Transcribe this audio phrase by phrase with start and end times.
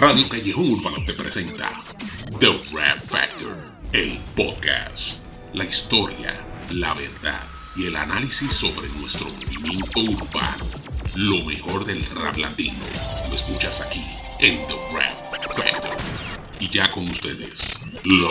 [0.00, 1.70] Radio Callejón Urbano te presenta
[2.38, 3.54] The Rap Factor,
[3.92, 5.18] el podcast.
[5.52, 6.40] La historia,
[6.70, 7.42] la verdad
[7.76, 10.64] y el análisis sobre nuestro movimiento urbano.
[11.16, 12.78] Lo mejor del rap latino
[13.28, 14.02] lo escuchas aquí
[14.38, 15.96] en The Rap Factor.
[16.60, 17.60] Y ya con ustedes,
[18.04, 18.30] Low.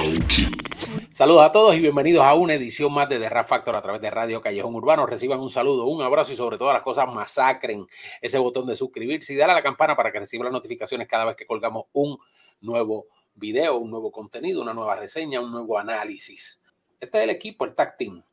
[1.11, 4.01] Saludos a todos y bienvenidos a una edición más de The Rap Factor a través
[4.01, 5.05] de Radio Callejón Urbano.
[5.05, 7.85] Reciban un saludo, un abrazo y sobre todas las cosas masacren
[8.19, 11.25] ese botón de suscribirse y darle a la campana para que reciban las notificaciones cada
[11.25, 12.17] vez que colgamos un
[12.61, 16.63] nuevo video, un nuevo contenido, una nueva reseña, un nuevo análisis.
[16.99, 18.23] Este es el equipo, el tag team,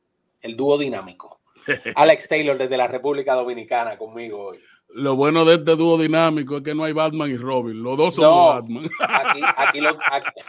[0.40, 1.40] el dúo dinámico.
[1.96, 4.58] Alex Taylor desde la República Dominicana conmigo hoy.
[4.98, 7.82] Lo bueno de este dúo dinámico es que no hay Batman y Robin.
[7.82, 8.88] Los dos son No, Batman.
[9.00, 10.40] Aquí, aquí, lo- aquí-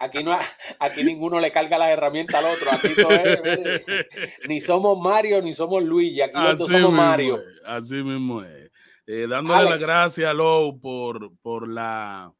[0.00, 0.36] aquí no,
[0.80, 2.72] aquí ninguno le carga las herramientas al otro.
[2.72, 3.84] Aquí todo es, mire,
[4.48, 6.20] ni somos Mario ni somos Luigi.
[6.20, 7.36] Aquí los dos somos Mario.
[7.38, 8.70] es, así mismo es.
[9.06, 12.30] Eh, dándole las gracias a Lou por, por la,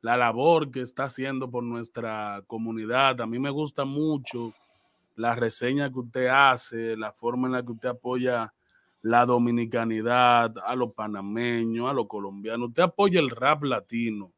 [0.00, 3.20] la labor que está haciendo por nuestra comunidad.
[3.20, 4.52] A mí me gusta mucho
[5.14, 8.52] la reseña que usted hace, la forma en la que usted apoya
[9.02, 12.68] la dominicanidad, a los panameños, a los colombianos.
[12.68, 14.32] Usted apoya el rap latino.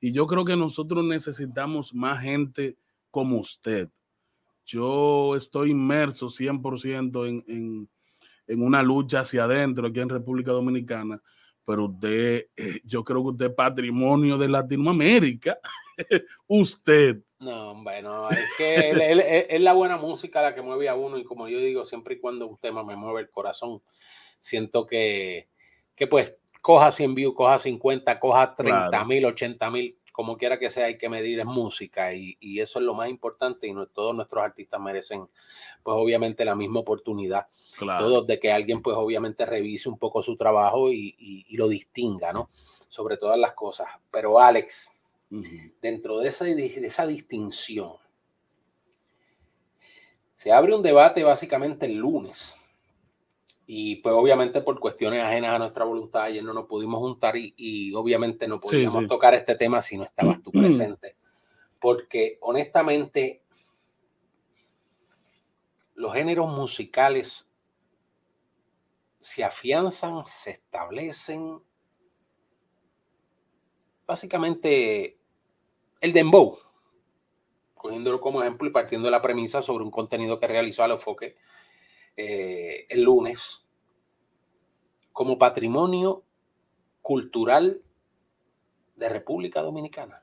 [0.00, 2.76] Y yo creo que nosotros necesitamos más gente
[3.10, 3.88] como usted.
[4.66, 7.88] Yo estoy inmerso 100% en, en,
[8.46, 11.20] en una lucha hacia adentro aquí en República Dominicana,
[11.64, 15.58] pero usted, eh, yo creo que usted es patrimonio de Latinoamérica.
[16.46, 17.22] usted.
[17.44, 20.94] No, bueno, es que él- él- él- es la buena música la que mueve a
[20.94, 23.82] uno y como yo digo, siempre y cuando un tema me mueve el corazón,
[24.40, 25.48] siento que,
[25.94, 29.06] que pues coja 100 views, coja 50, coja 30 Claro.
[29.06, 32.78] mil, 80 mil, como quiera que sea, hay que medir es música y, y eso
[32.78, 35.26] es lo más importante y no, todos nuestros artistas merecen
[35.82, 38.06] pues obviamente la misma oportunidad, Claro.
[38.06, 41.68] todos de que alguien pues obviamente revise un poco su trabajo y, y- y lo
[41.68, 42.48] distinga, ¿no?
[42.88, 43.88] Sobre todas las cosas.
[44.10, 44.93] Pero Alex,
[45.80, 47.94] Dentro de esa, de esa distinción,
[50.34, 52.56] se abre un debate básicamente el lunes.
[53.66, 57.54] Y pues obviamente por cuestiones ajenas a nuestra voluntad, ayer no nos pudimos juntar y,
[57.56, 59.08] y obviamente no podíamos sí.
[59.08, 61.16] tocar este tema si no estabas tú presente.
[61.80, 63.42] Porque honestamente,
[65.94, 67.48] los géneros musicales
[69.18, 71.62] se afianzan, se establecen.
[74.06, 75.18] Básicamente,
[76.04, 76.58] el dembow,
[77.74, 81.34] cogiéndolo como ejemplo y partiendo de la premisa sobre un contenido que realizó Alofoque
[82.14, 83.64] eh, el lunes,
[85.14, 86.22] como patrimonio
[87.00, 87.80] cultural
[88.96, 90.22] de República Dominicana.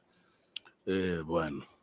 [0.86, 1.66] Eh, bueno.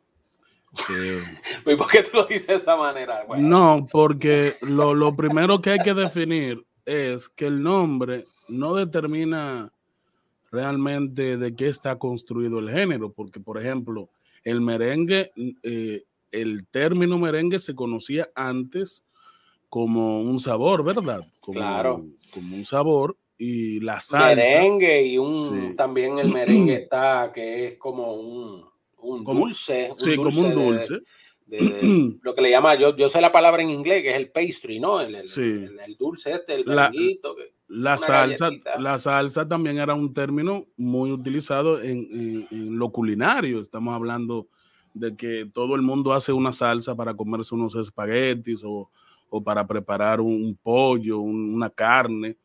[0.91, 1.23] Eh,
[1.65, 3.25] ¿Y por qué tú lo dices de esa manera?
[3.27, 8.75] Bueno, no, porque lo, lo primero que hay que definir es que el nombre no
[8.75, 9.73] determina
[10.51, 14.09] realmente de qué está construido el género, porque por ejemplo,
[14.43, 15.31] el merengue,
[15.63, 19.03] eh, el término merengue se conocía antes
[19.67, 21.21] como un sabor, ¿verdad?
[21.39, 22.05] Como, Claro.
[22.33, 24.35] Como un sabor y la salsa.
[24.35, 25.75] merengue y un Sí.
[25.75, 28.63] también el merengue está que es como un,
[29.01, 29.91] un Como- dulce.
[29.97, 30.95] Sí, como un dulce.
[31.45, 31.59] de- de-
[32.21, 34.79] lo que le llama, yo, yo sé la palabra en inglés, que es el pastry,
[34.79, 35.01] ¿no?
[35.01, 35.41] El, el- Sí.
[35.41, 37.17] el- el dulce este, el La- que-
[37.69, 38.79] La salsa, galletita.
[38.79, 43.59] la salsa también era un término muy utilizado en, en- en lo culinario.
[43.59, 44.47] Estamos hablando
[44.93, 48.89] de que todo el mundo hace una salsa para comerse unos espaguetis o,
[49.29, 52.37] o para preparar un, un pollo, un- una carne.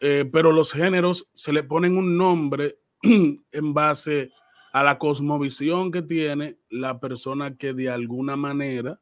[0.00, 4.30] Eh, pero los géneros se le ponen un nombre en base
[4.72, 8.98] a la cosmovisión que tiene la persona que de alguna manera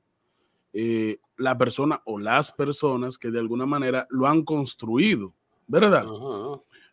[0.72, 5.32] eh, la persona o las personas que de alguna manera lo han construido,
[5.66, 6.04] ¿verdad?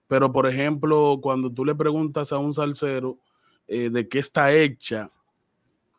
[0.08, 3.18] Pero, por ejemplo, cuando tú le preguntas a un salsero
[3.68, 5.12] eh, de qué está hecha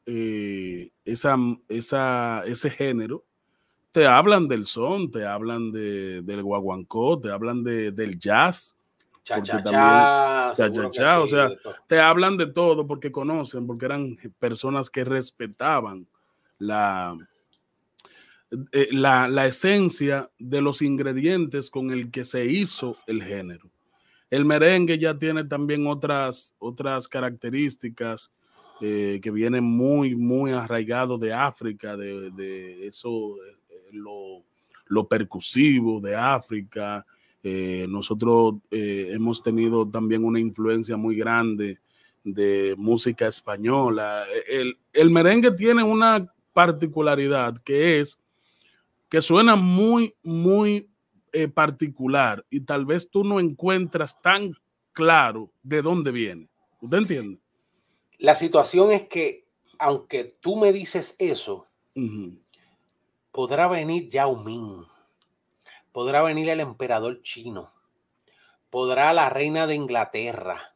[0.06, 1.36] eh, esa,
[1.68, 3.22] esa, ese género,
[3.92, 8.76] te hablan del son, te hablan de, del guaguancó, te hablan de, del jazz,
[9.22, 9.82] Cha, Porque cha, también-
[10.56, 11.50] cha, cha, cha, cha, o sí, sea,
[11.86, 16.06] te hablan de todo porque conocen, porque eran personas que respetaban
[16.58, 17.14] la,
[18.72, 23.70] eh, la, la esencia de los ingredientes con el que se hizo el género.
[24.30, 28.32] El merengue ya tiene también otras, otras características
[28.80, 34.44] eh, que vienen muy, muy arraigados de África, de, de eso, eh, lo,
[34.86, 37.04] lo percusivo de África.
[37.42, 41.78] Nosotros hemos tenido también una influencia muy grande
[42.22, 44.24] de música española.
[44.46, 48.20] El, el merengue tiene una particularidad que es
[49.08, 50.90] que suena muy, muy
[51.32, 54.54] eh, particular y tal vez tú no encuentras tan
[54.92, 56.48] claro de dónde viene.
[56.80, 57.40] ¿Usted entiende?
[58.18, 59.46] La situación es que,
[59.78, 61.66] aunque tú me dices eso,
[63.30, 64.84] podrá venir Yao Ming,
[65.92, 67.72] podrá venir el emperador chino,
[68.70, 70.74] podrá la reina de Inglaterra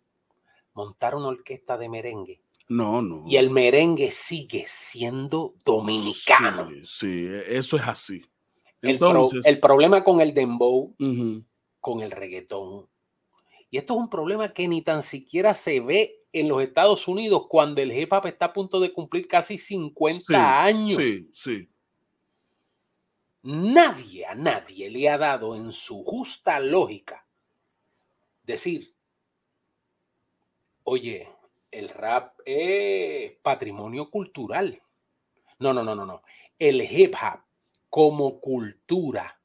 [0.74, 2.41] montar una orquesta de merengue.
[2.72, 3.24] No, no.
[3.28, 6.70] Y el merengue sigue siendo dominicano.
[6.70, 8.24] Sí, sí eso es así.
[8.80, 10.94] Entonces, el, problema con el dembow,
[11.80, 12.88] con el reggaetón,
[13.70, 17.44] y esto es un problema que ni tan siquiera se ve en los Estados Unidos
[17.46, 20.96] cuando el hip hop está a punto de cumplir casi 50 años.
[20.96, 21.68] Sí, sí.
[23.42, 27.26] Nadie a nadie le ha dado en su justa lógica
[28.44, 28.94] decir,
[30.84, 31.28] oye,
[31.72, 34.80] el rap es patrimonio cultural.
[35.58, 36.22] No, no, no, no, no.
[36.58, 37.40] El hip hop
[37.88, 39.40] como cultura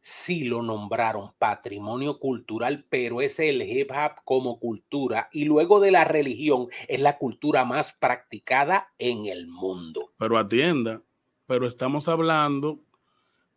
[0.00, 5.90] sí lo nombraron patrimonio cultural, pero es el hip hop como cultura y luego de
[5.90, 10.12] la religión es la cultura más practicada en el mundo.
[10.18, 11.02] Pero atienda,
[11.46, 12.80] pero estamos hablando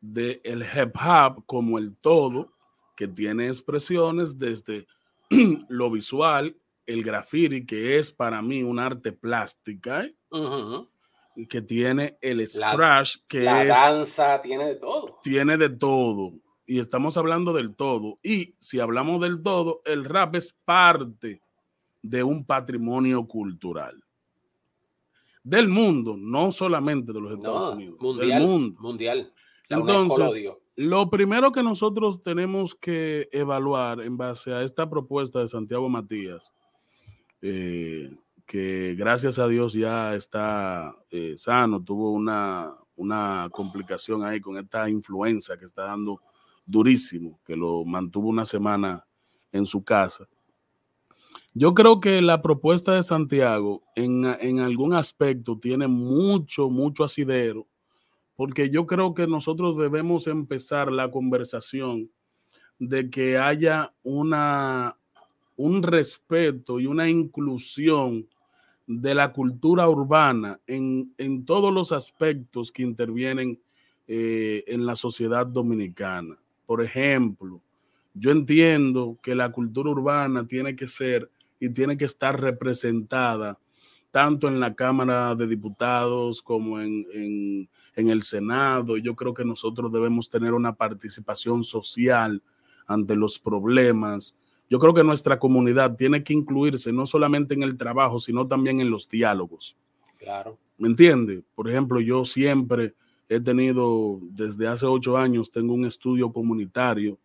[0.02, 2.52] del el hip hop como el todo,
[2.98, 4.86] que tiene expresiones desde
[5.70, 10.16] lo visual, el graffiti, que es para mí un arte plástica, ¿eh?
[11.36, 15.20] y que tiene el scratch, que la danza tiene de todo.
[15.24, 16.34] Tiene de todo.
[16.66, 18.20] Y estamos hablando del todo.
[18.24, 21.42] Y si hablamos del todo, el rap es parte
[22.02, 24.04] de un patrimonio cultural.
[25.44, 28.00] Del mundo, no solamente de los Estados Unidos.
[28.00, 28.30] Mundial.
[28.30, 28.82] Del mundo.
[28.82, 29.34] Mundial.
[29.70, 35.90] Entonces, lo primero que nosotros tenemos que evaluar en base a esta propuesta de Santiago
[35.90, 36.54] Matías,
[37.42, 38.12] eh,
[38.46, 44.90] que gracias a Dios ya está eh, sano, tuvo una, una complicación ahí con esta
[44.90, 46.22] influenza que está dando
[46.66, 49.06] durísimo, que lo mantuvo una semana
[49.52, 50.28] en su casa.
[51.54, 57.68] Yo creo que la propuesta de Santiago en, en algún aspecto tiene mucho, mucho asidero
[58.42, 62.10] porque yo creo que nosotros debemos empezar la conversación
[62.80, 64.98] de que haya una,
[65.62, 68.28] un respeto y una inclusión
[68.88, 71.14] de la cultura urbana en,
[71.46, 73.60] todos los aspectos que intervienen
[74.08, 76.38] eh, en la sociedad dominicana.
[76.66, 77.62] Por ejemplo,
[78.14, 81.30] yo entiendo que la cultura urbana tiene que ser
[81.60, 83.58] y tiene que estar representada
[84.10, 88.98] tanto en la Cámara de Diputados como en, el Senado.
[88.98, 92.42] Yo creo que nosotros debemos tener una participación social
[92.88, 94.36] ante los problemas.
[94.72, 98.80] Yo creo que nuestra comunidad tiene que incluirse no solamente en el trabajo, sino también
[98.80, 99.76] en los diálogos.
[100.18, 100.58] Claro.
[100.78, 101.44] ¿Me entiende?
[101.56, 102.94] Por ejemplo, yo siempre
[103.28, 107.18] he tenido, desde hace ocho años, tengo un estudio comunitario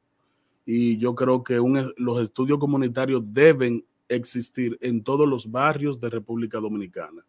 [0.65, 1.63] y yo creo que
[1.99, 7.25] los estudios comunitarios deben existir en todos los barrios de República Dominicana.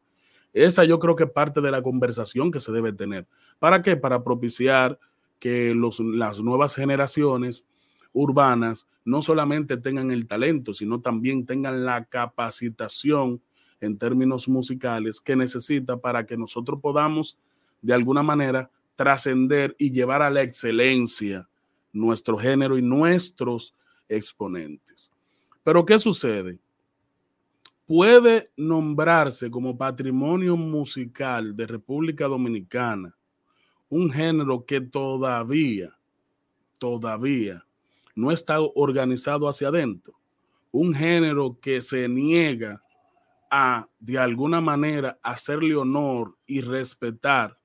[0.51, 3.27] Esa yo creo que es parte de la conversación que se debe tener.
[3.59, 3.95] ¿Para qué?
[3.95, 4.97] Para propiciar
[5.37, 7.67] que los, las nuevas generaciones
[8.17, 13.41] urbanas no solamente tengan el talento, sino también tengan la capacitación
[13.79, 17.37] en términos musicales que necesita para que nosotros podamos
[17.81, 21.47] de alguna manera trascender y llevar a la excelencia
[21.93, 23.75] nuestro género y nuestros
[24.09, 25.11] exponentes.
[25.63, 26.59] Pero ¿qué sucede?
[27.87, 33.15] puede nombrarse como patrimonio musical de República Dominicana
[33.89, 35.97] un género que todavía,
[36.77, 37.65] todavía
[38.17, 40.15] no está organizado hacia adentro,
[40.71, 42.81] un género que se niega
[43.51, 47.57] a, de alguna manera, hacerle honor y respetar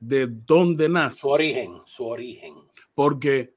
[0.00, 1.20] de dónde nace.
[1.20, 2.54] Su origen, su origen.
[2.92, 3.54] Porque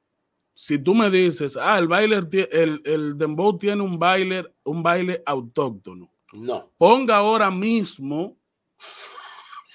[0.53, 5.23] si tú me dices, ah, el baile, el, el dembow tiene un baile, un baile
[5.25, 6.11] autóctono.
[6.33, 6.71] No.
[6.77, 8.37] Ponga ahora mismo,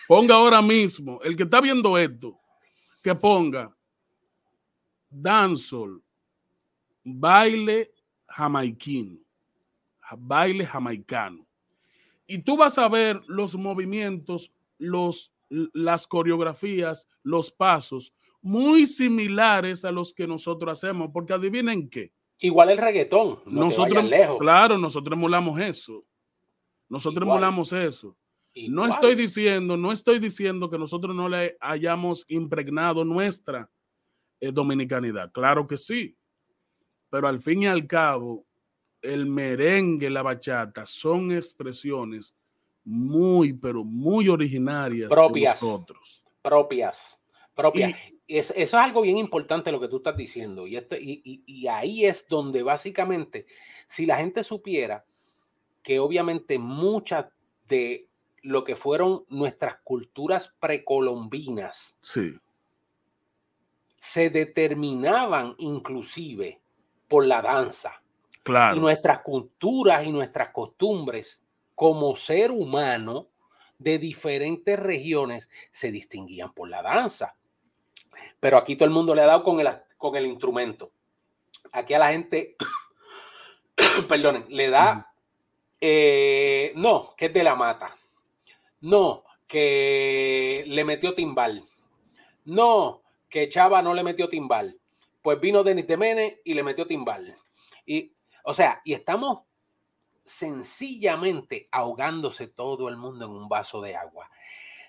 [0.07, 2.38] ponga ahora mismo, el que está viendo esto,
[3.03, 3.76] que ponga
[5.11, 6.03] dancehall,
[7.07, 7.93] baile
[8.27, 9.19] jamaiquino,
[10.19, 11.47] baile jamaicano.
[12.27, 19.93] Y tú vas a ver los movimientos, los, las coreografías, los pasos muy similares a
[19.93, 22.13] los que nosotros hacemos, porque adivinen qué.
[22.39, 23.39] Igual el reggaetón.
[23.47, 24.39] nosotros, lejos.
[24.39, 26.05] claro, nosotros emulamos eso.
[26.89, 28.17] Nosotros emulamos eso.
[28.69, 33.71] No estoy diciendo, no estoy diciendo que nosotros no le hayamos impregnado nuestra
[34.41, 35.31] eh, dominicanidad.
[35.31, 36.17] Claro que sí.
[37.11, 38.45] Pero al fin y al cabo,
[39.03, 42.35] el merengue, la bachata son expresiones
[42.85, 46.25] muy, pero muy originarias propias, de nosotros.
[46.43, 47.21] Propias,
[47.55, 47.95] propias
[48.29, 50.67] eso es algo bien importante lo que tú estás diciendo.
[50.67, 53.47] Y, este, y, ahí es donde básicamente,
[53.87, 55.05] si la gente supiera
[55.83, 57.27] que obviamente muchas
[57.69, 58.09] de
[58.43, 62.35] lo que fueron nuestras culturas precolombinas Sí,
[63.99, 66.61] se determinaban inclusive
[67.09, 68.01] por la danza.
[68.35, 68.77] Y claro.
[68.77, 71.43] nuestras culturas y nuestras costumbres
[71.75, 73.29] como ser humano
[73.79, 77.37] de diferentes regiones se distinguían por la danza.
[78.41, 80.93] Pero aquí todo el mundo le ha dado con el, con el instrumento.
[81.73, 82.57] Aquí a la gente,
[84.09, 85.13] perdonen, le da,
[85.81, 87.97] eh, no, que es de la mata.
[88.81, 91.65] No, que le metió timbal.
[92.45, 94.79] No, que Chava no le metió timbal.
[95.26, 97.35] Pues vino Denis de Mene y le metió timbal.
[97.85, 98.14] Y,
[98.45, 99.40] o sea, y estamos
[100.23, 104.30] sencillamente ahogándose todo el mundo en un vaso de agua.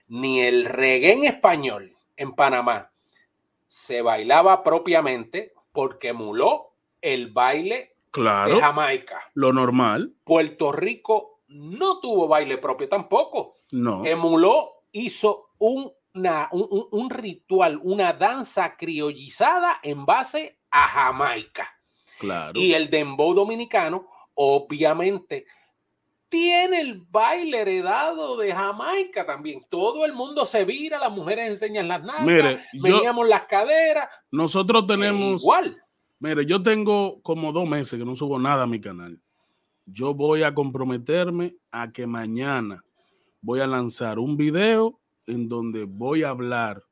[0.10, 2.92] Ni el reggae en español en Panamá
[3.66, 9.20] se bailaba propiamente porque emuló el baile Claro, de Jamaica.
[9.34, 10.14] lo normal.
[10.24, 13.56] Puerto Rico no tuvo baile propio tampoco.
[13.72, 14.06] No.
[14.06, 15.50] Emuló, hizo
[16.18, 21.68] una, un, ritual, una danza criollizada en base a Jamaica.
[22.20, 22.60] Claro.
[22.60, 25.46] Y el dembow dominicano, obviamente,
[26.30, 29.62] tiene el baile heredado de Jamaica también.
[29.70, 34.10] Todo el mundo se vira, las mujeres enseñan las nalgas, Mire, yo- veníamos las caderas.
[34.32, 35.42] Nosotros tenemos.
[35.42, 35.76] igual.
[36.20, 39.20] Mire, yo tengo como dos meses que no subo nada a mi canal.
[39.86, 42.84] Yo voy a comprometerme a que mañana
[43.40, 46.84] voy a lanzar un video en donde voy a hablar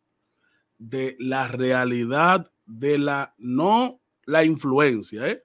[0.78, 5.44] de la realidad de la, no la influencia, ¿eh?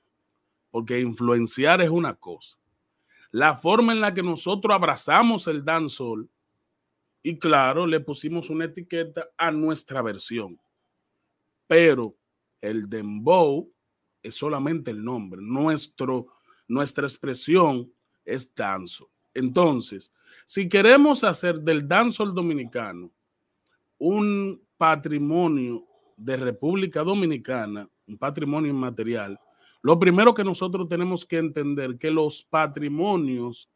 [0.71, 2.59] porque influenciar es una cosa.
[3.31, 6.29] La forma en la que nosotros abrazamos el dancehall
[7.23, 10.59] y claro, le pusimos una etiqueta a nuestra versión.
[11.67, 12.17] Pero
[12.61, 13.71] el dembow
[14.23, 15.41] es solamente el nombre.
[15.43, 16.29] Nuestro,
[16.67, 17.93] nuestra expresión
[18.25, 19.11] es danzo.
[19.35, 20.13] Entonces,
[20.47, 23.11] si queremos hacer del dancehall dominicano
[23.99, 29.39] un patrimonio de República Dominicana, un patrimonio inmaterial,
[29.83, 33.71] lo primero que nosotros tenemos que entender que los patrimonios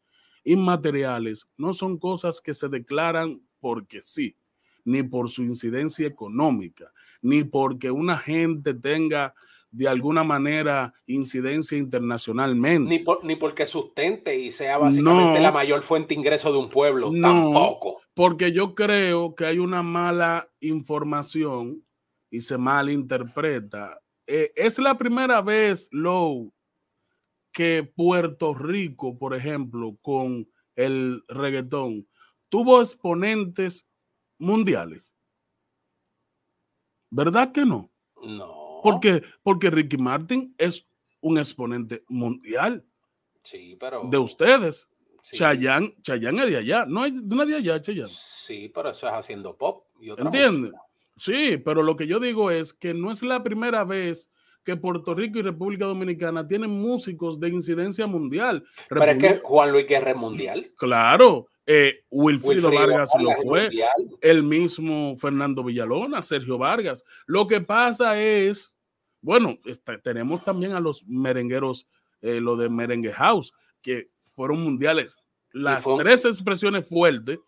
[0.45, 4.37] inmateriales no son cosas que se declaran porque sí,
[4.85, 6.93] ni por su incidencia económica,
[7.23, 9.35] ni porque una gente tenga
[9.77, 12.89] de alguna manera incidencia internacionalmente.
[12.89, 15.43] Ni, por- ni porque sustente y sea básicamente No.
[15.43, 17.11] la mayor fuente de ingreso de un pueblo.
[17.13, 17.21] No.
[17.23, 18.01] Tampoco.
[18.15, 21.85] Porque yo creo que hay una mala información
[22.31, 24.01] y se malinterpreta.
[24.29, 26.53] Eh, es la primera vez, Low,
[27.53, 32.07] que Puerto Rico, por ejemplo, con el reggaetón,
[32.49, 33.89] tuvo exponentes
[34.39, 35.13] mundiales.
[37.11, 37.91] ¿Verdad que no?
[38.23, 38.64] No.
[38.91, 40.87] Porque, porque Ricky Martin es
[41.21, 42.85] un exponente mundial
[43.43, 44.03] Sí, pero.
[44.11, 44.89] de ustedes.
[45.23, 45.37] sí.
[45.39, 46.85] Chayanne, Chayanne es de allá.
[46.87, 48.09] No una de allá, Chayanne.
[48.11, 49.85] Sí, pero eso es haciendo pop.
[50.01, 50.73] ¿Entiendes?
[51.17, 54.31] Sí, pero lo que yo digo es que no es la primera vez
[54.65, 58.65] que Puerto Rico y República Dominicana tienen músicos de incidencia mundial.
[58.89, 60.73] Pero es que Juan Luis Guerra es mundial.
[60.77, 63.71] Claro, eh, Wilfrido, Wilfrido Vargas lo fue,
[64.21, 67.05] el mismo Fernando Villalona, Sergio Vargas.
[67.27, 68.77] Lo que pasa es,
[69.23, 71.87] bueno, está- tenemos también a los merengueros,
[72.21, 75.23] eh, lo de Merengue House, que fueron mundiales.
[75.53, 77.39] Las fue- tres expresiones fuertes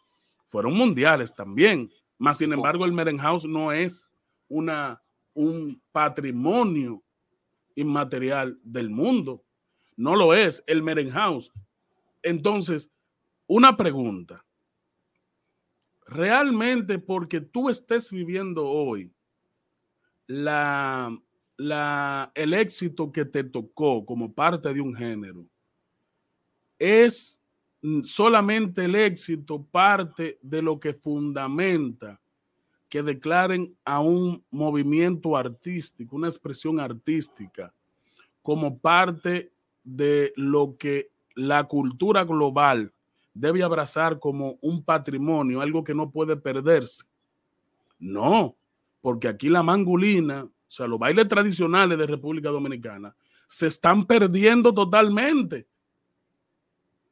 [0.46, 1.90] fueron mundiales también.
[2.18, 4.10] Más sin embargo, el Merengue House no es
[4.48, 5.02] una,
[5.34, 7.02] un patrimonio
[7.74, 9.42] inmaterial del mundo.
[9.96, 11.52] No lo es el Merengue House.
[12.22, 12.90] Entonces,
[13.46, 14.44] una pregunta.
[16.06, 19.10] Realmente porque tú estés viviendo hoy
[22.34, 25.46] el éxito que te tocó como parte de un género,
[26.78, 27.42] es
[28.02, 32.20] solamente el éxito parte de lo que fundamenta
[32.88, 37.72] que declaren a un movimiento artístico, una expresión artística,
[38.42, 42.92] como parte de lo que la cultura global
[43.38, 47.04] debe abrazar como un patrimonio, algo que no puede perderse.
[47.98, 48.56] No,
[49.02, 53.14] porque aquí la mangulina, o sea, los bailes tradicionales de República Dominicana,
[53.46, 55.66] se están perdiendo totalmente.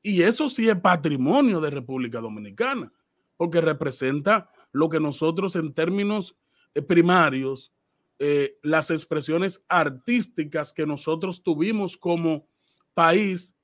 [0.03, 2.91] Y eso sí es patrimonio de República Dominicana,
[3.37, 6.37] porque representa lo que nosotros en términos
[6.75, 7.73] eh, primarios,
[8.19, 12.47] eh, las expresiones artísticas que nosotros tuvimos como
[12.95, 13.57] país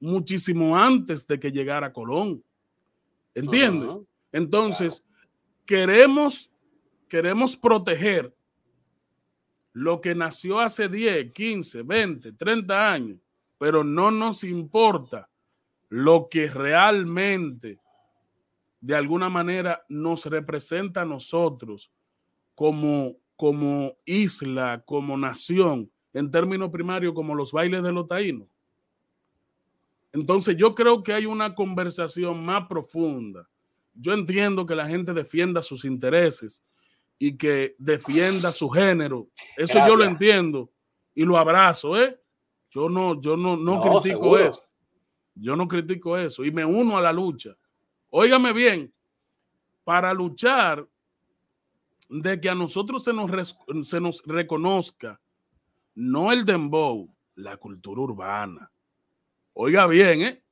[0.00, 2.42] muchísimo antes de que llegara Colón.
[3.34, 4.06] ¿Entiendes?
[4.32, 5.04] Entonces,
[5.64, 6.50] queremos,
[7.08, 8.34] queremos proteger
[9.72, 13.18] lo que nació hace 10, 15, 20, 30 años,
[13.58, 15.28] pero no nos importa
[15.88, 17.78] lo que realmente
[18.80, 21.90] de alguna manera nos representa a nosotros
[22.54, 28.48] como, como isla, como nación, en términos primarios, como los bailes de los taínos.
[30.16, 33.46] Entonces yo creo que hay una conversación más profunda.
[33.92, 36.64] Yo entiendo que la gente defienda sus intereses
[37.18, 39.28] y que defienda su género.
[39.58, 40.70] Eso yo lo entiendo
[41.14, 42.18] y lo abrazo, ¿eh?
[42.70, 44.62] Yo no, yo no, no, critico eso.
[45.34, 47.54] Yo no critico eso y me uno a la lucha.
[48.08, 48.92] Óigame bien,
[49.84, 50.88] para luchar
[52.08, 55.20] de que a nosotros se nos, se nos reconozca
[55.94, 58.70] no el dembow, la cultura urbana.
[59.58, 60.42] Oiga bien, ¿eh?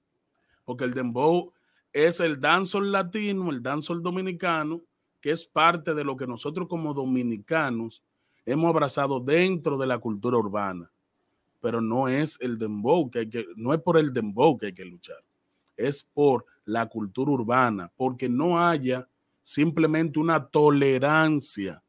[0.64, 1.52] Porque el dembow
[1.92, 4.80] es el dancehall latino, el dancehall dominicano,
[5.20, 8.02] que es parte de lo que nosotros como dominicanos
[8.46, 10.90] hemos abrazado dentro de la cultura urbana.
[11.60, 14.74] Pero no es el dembow que hay que, no es por el dembow que hay
[14.74, 15.22] que luchar,
[15.76, 19.06] es por la cultura urbana, porque no haya
[19.42, 21.82] simplemente una tolerancia,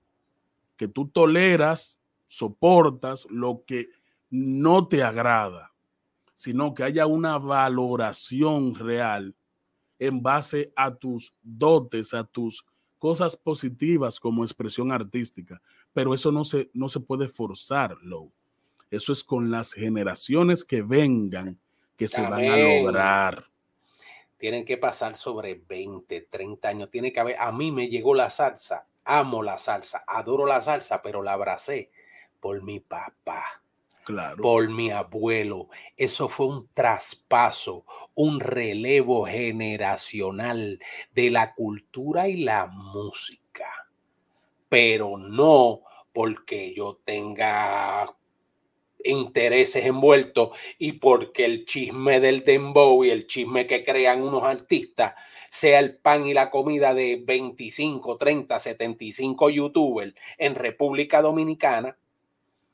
[0.76, 3.88] que tú toleras, soportas lo que
[4.30, 5.72] no te agrada
[6.36, 9.34] sino que haya una valoración real
[9.98, 12.66] en base a tus dotes, a tus
[13.00, 15.62] cosas positivas como expresión artística.
[15.94, 17.98] Pero eso no se, no se puede forzar,
[18.92, 21.58] Eso es con las generaciones que vengan
[21.96, 23.46] que se van a lograr.
[24.38, 26.92] Tienen que pasar sobre 20, 30 años.
[26.92, 31.02] Tiene que haber, a mí me llegó la salsa, amo la salsa, adoro la salsa,
[31.02, 31.90] pero la abracé
[32.42, 33.62] por mi papá
[34.42, 35.70] por mi abuelo.
[35.98, 40.80] Eso fue un traspaso, un relevo generacional
[41.14, 43.70] de la cultura y la música.
[44.70, 45.82] Pero no
[46.14, 48.06] porque yo tenga
[49.04, 55.14] intereses envueltos y porque el chisme del dembow y el chisme que crean unos artistas
[55.50, 61.98] sea el pan y la comida de 25, 30, 75 youtubers en República Dominicana,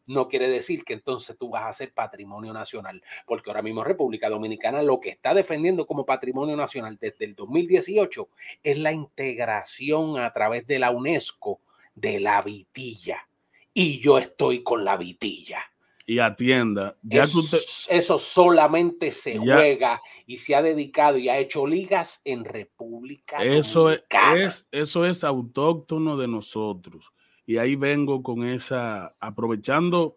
[0.05, 4.29] no quiere decir que entonces tú vas a ser patrimonio nacional, porque ahora mismo República
[4.29, 8.29] Dominicana lo que está defendiendo como patrimonio nacional desde el 2018
[8.63, 11.61] es la integración a través de la UNESCO
[11.95, 13.27] de la vitilla.
[13.73, 15.59] Y yo estoy con la vitilla.
[16.05, 17.39] Y atienda, ya eso,
[17.89, 23.83] eso solamente se juega y se ha dedicado y ha hecho ligas en República eso
[23.83, 24.43] Dominicana.
[24.43, 27.13] Es, eso es autóctono de nosotros
[27.45, 30.15] y ahí vengo con esa, aprovechando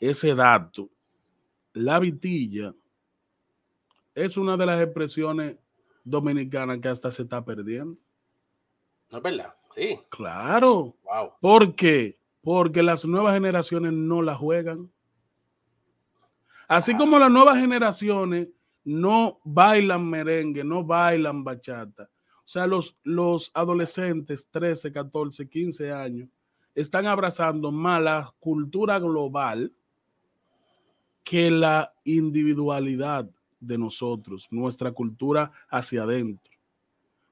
[0.00, 0.90] ese dato,
[1.72, 2.74] la vitilla
[4.14, 5.56] es una de las expresiones
[6.04, 7.98] dominicanas que hasta se está perdiendo.
[9.10, 9.98] No es verdad, sí.
[10.10, 10.96] Claro.
[11.04, 11.32] Wow.
[11.40, 12.18] ¿Por qué?
[12.42, 14.90] Porque las nuevas generaciones no la juegan.
[16.66, 18.48] Así como las nuevas generaciones
[18.84, 22.10] no bailan merengue, no bailan bachata.
[22.38, 26.28] O sea, los, los adolescentes, 13, 14, 15 años,
[26.80, 29.72] están abrazando más la cultura global
[31.24, 36.54] que la individualidad de nosotros, nuestra cultura hacia adentro.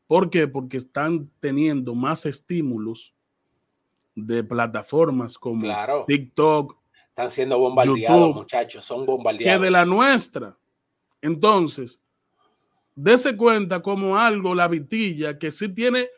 [0.09, 0.49] ¿Por qué?
[0.49, 3.15] Porque están teniendo más estímulos
[4.17, 5.65] de plataformas como
[6.07, 6.77] TikTok.
[7.09, 9.61] Están siendo bombardeados, muchachos, son bombardeados.
[9.61, 10.57] Que de la nuestra.
[11.23, 12.01] Entonces,
[12.97, 16.09] dése cuenta como algo, la vitilla, que sí tiene,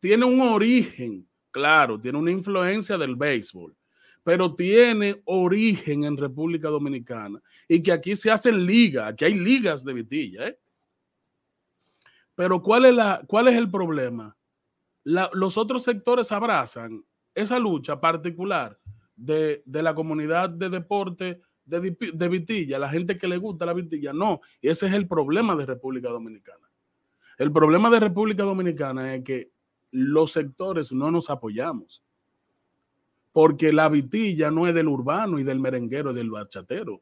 [0.00, 3.74] tiene un origen Claro, tiene una influencia del béisbol,
[4.22, 9.84] pero tiene origen en República Dominicana y que aquí se hacen ligas, aquí hay ligas
[9.84, 10.48] de vitilla.
[10.48, 10.58] ¿eh?
[12.34, 14.36] Pero ¿cuál es, la, ¿cuál es el problema?
[15.02, 17.02] los otros sectores abrazan
[17.34, 18.78] esa lucha particular
[19.16, 24.12] de, la comunidad de deporte de, de, vitilla, la gente que le gusta la vitilla.
[24.12, 26.70] No, ese es el problema de República Dominicana.
[27.38, 29.50] El problema de República Dominicana es que
[29.90, 32.02] los sectores no nos apoyamos.
[33.32, 37.00] Porque la vitilla no es del urbano y del merenguero y del bachatero.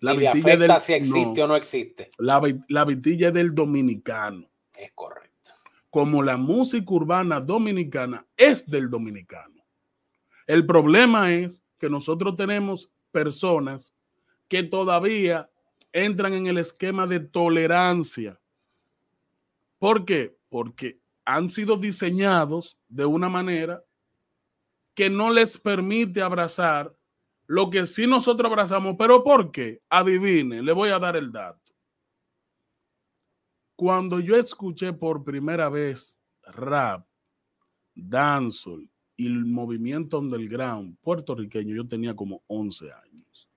[0.00, 2.10] La vitilla del, si existe o no existe.
[2.18, 4.50] La, la vitilla es del dominicano.
[4.76, 5.52] Es correcto.
[5.90, 9.64] Como la música urbana dominicana es del dominicano.
[10.46, 13.94] El problema es que nosotros tenemos personas
[14.48, 15.48] que todavía
[15.92, 18.40] entran en el esquema de tolerancia.
[19.78, 20.36] ¿Por qué?
[20.48, 23.82] Porque han sido diseñados de una manera
[24.94, 26.94] que no les permite abrazar
[27.46, 28.96] lo que sí nosotros abrazamos.
[28.98, 29.80] ¿Pero por qué?
[29.88, 31.60] Adivine, le voy a dar el dato.
[33.76, 37.06] Cuando yo escuché por primera vez rap,
[37.94, 43.48] dancehall y el movimiento underground puertorriqueño, yo tenía como 11 años.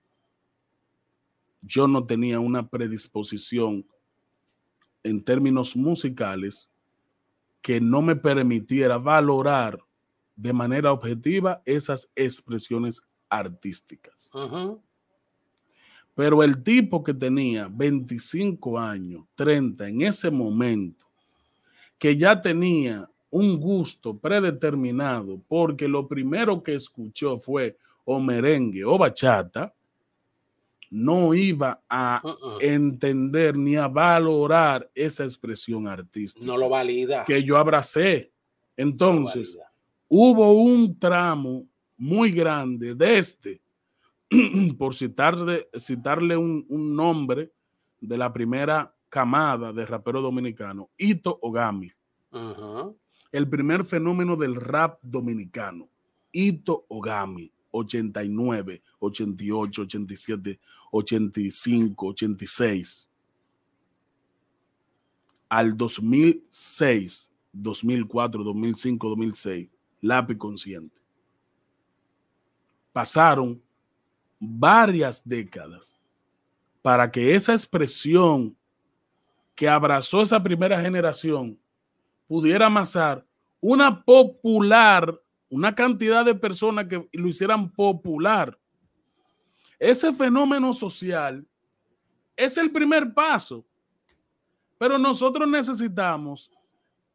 [1.62, 3.86] Yo no tenía una predisposición
[5.02, 6.70] en términos musicales
[7.66, 9.80] que no me permitiera valorar
[10.36, 14.30] de manera objetiva esas expresiones artísticas.
[16.14, 21.06] Pero el tipo que tenía 25 años, 30 en ese momento,
[21.98, 28.96] que ya tenía un gusto predeterminado porque lo primero que escuchó fue o merengue o
[28.96, 29.74] bachata,
[30.90, 32.22] no iba a
[32.60, 36.46] entender ni a valorar esa expresión artística.
[36.46, 37.24] No lo valida.
[37.24, 38.32] Que yo abracé.
[38.76, 39.58] Entonces,
[40.08, 43.62] hubo un tramo muy grande de este,
[44.78, 47.52] por citarle, citarle un, nombre
[48.00, 51.90] de la primera camada de rapero dominicano, Ito Ogami.
[53.32, 55.88] El primer fenómeno del rap dominicano,
[56.32, 60.60] Ito Ogami, 89, 88, 87,
[60.90, 63.08] 85, 86.
[65.48, 69.68] Al 2006, 2004, 2005, 2006,
[70.00, 71.00] lápiz consciente.
[72.92, 73.60] Pasaron
[74.38, 75.96] varias décadas
[76.82, 78.56] para que esa expresión
[79.54, 81.58] que abrazó esa primera generación
[82.28, 83.24] pudiera amasar
[83.60, 88.58] una popular, una cantidad de personas que lo hicieran popular.
[89.78, 91.46] Ese fenómeno social
[92.36, 93.64] es el primer paso,
[94.78, 96.50] pero nosotros necesitamos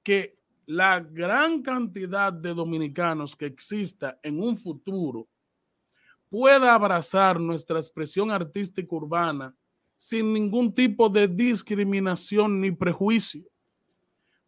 [0.03, 5.27] que la gran cantidad de dominicanos que exista en un futuro
[6.29, 9.53] pueda abrazar nuestra expresión artística urbana
[9.97, 13.43] sin ningún tipo de discriminación ni prejuicio,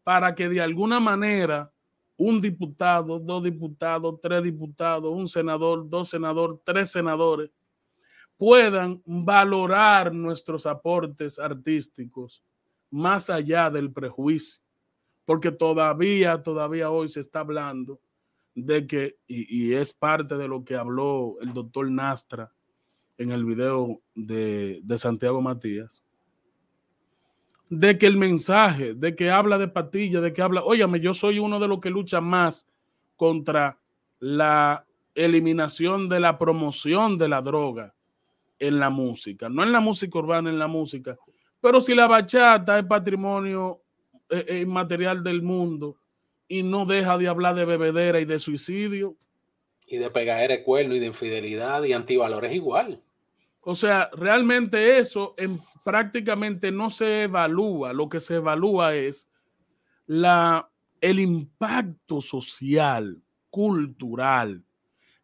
[0.04, 1.72] para que de alguna manera
[2.17, 7.49] un diputado, dos diputados, tres diputados, un senador, dos senadores, tres senadores,
[8.38, 12.43] puedan valorar nuestros aportes artísticos
[12.89, 14.62] más allá del prejuicio,
[15.26, 17.99] porque todavía, todavía hoy se está hablando
[18.56, 22.52] de que, y, es parte de lo que habló el doctor Nastra
[23.17, 26.04] en el video de, de Santiago Matías,
[27.79, 31.39] de que el mensaje, de que habla de patilla, de que habla, óyame, yo soy
[31.39, 32.67] uno de los que lucha más
[33.15, 33.79] contra
[34.19, 37.93] la eliminación de la promoción de la droga
[38.59, 41.17] en la música, no en la música urbana, en la música,
[41.59, 43.81] pero si la bachata es patrimonio
[44.29, 45.97] eh, eh, inmaterial del mundo,
[46.47, 49.15] y no deja de hablar de bebedera y de suicidio.
[49.88, 53.01] Y de pegadera de cuerno y de infidelidad y antivalores igual.
[53.65, 57.93] O sea, realmente eso en, prácticamente no se evalúa.
[57.93, 59.32] Lo que se evalúa es
[60.06, 64.63] la, el impacto social, cultural,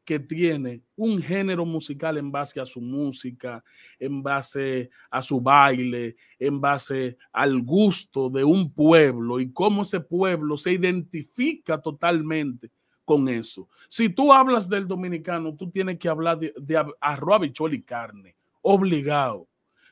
[0.06, 3.64] que tiene un género musical en base a su música,
[4.00, 10.00] en base a su baile, en base al gusto de un pueblo y cómo ese
[10.00, 12.72] pueblo se identifica totalmente
[13.10, 13.68] con eso.
[13.88, 19.48] Si tú hablas del dominicano, tú tienes que hablar de, arroz, habichuel y carne, obligado.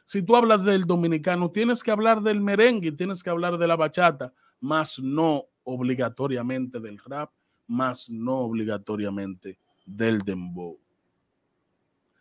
[0.05, 3.75] Si tú hablas del dominicano, tienes que hablar del merengue, tienes que hablar de la
[3.75, 7.31] bachata, más no obligatoriamente del rap,
[7.65, 10.77] más no obligatoriamente del dembow.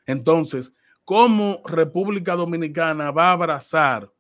[0.06, 4.10] Entonces, ¿cómo República Dominicana va a abrazar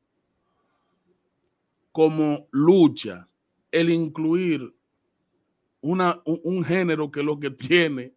[1.90, 3.26] como lucha
[3.72, 4.76] el incluir
[5.80, 8.12] una, un, género que lo que tiene,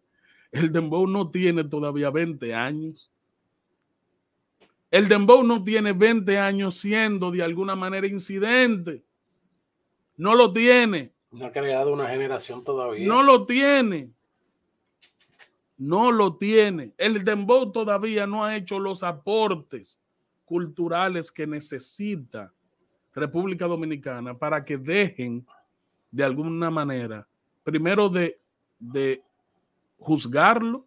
[0.50, 3.12] el dembow no tiene todavía 20 años.
[4.90, 9.04] El dembow no tiene 20 años siendo de alguna manera incidente.
[10.16, 11.12] No lo tiene.
[11.30, 13.06] No ha creado una generación todavía.
[13.06, 14.10] No lo tiene
[15.80, 16.92] no lo tiene.
[16.98, 19.98] El Dembow todavía no ha hecho los aportes
[20.44, 22.52] culturales que necesita
[23.14, 25.46] República Dominicana para que dejen
[26.10, 27.26] de alguna manera,
[27.70, 28.40] primero de,
[28.78, 29.22] de
[29.98, 30.86] juzgarlo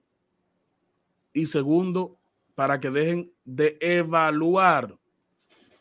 [1.31, 2.17] y segundo,
[2.55, 4.95] para que dejen de evaluar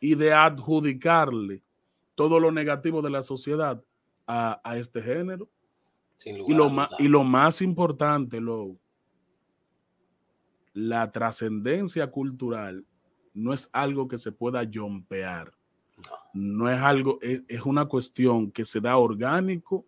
[0.01, 1.63] y de adjudicarle
[2.15, 3.83] todo lo negativo de la sociedad
[4.27, 5.51] a, este género.
[6.25, 8.77] y, lo más, y lo más importante, lo,
[10.73, 12.87] la trascendencia cultural
[13.35, 15.53] no es algo que se pueda yompear.
[16.33, 19.87] No, es algo, es, una cuestión que se da orgánico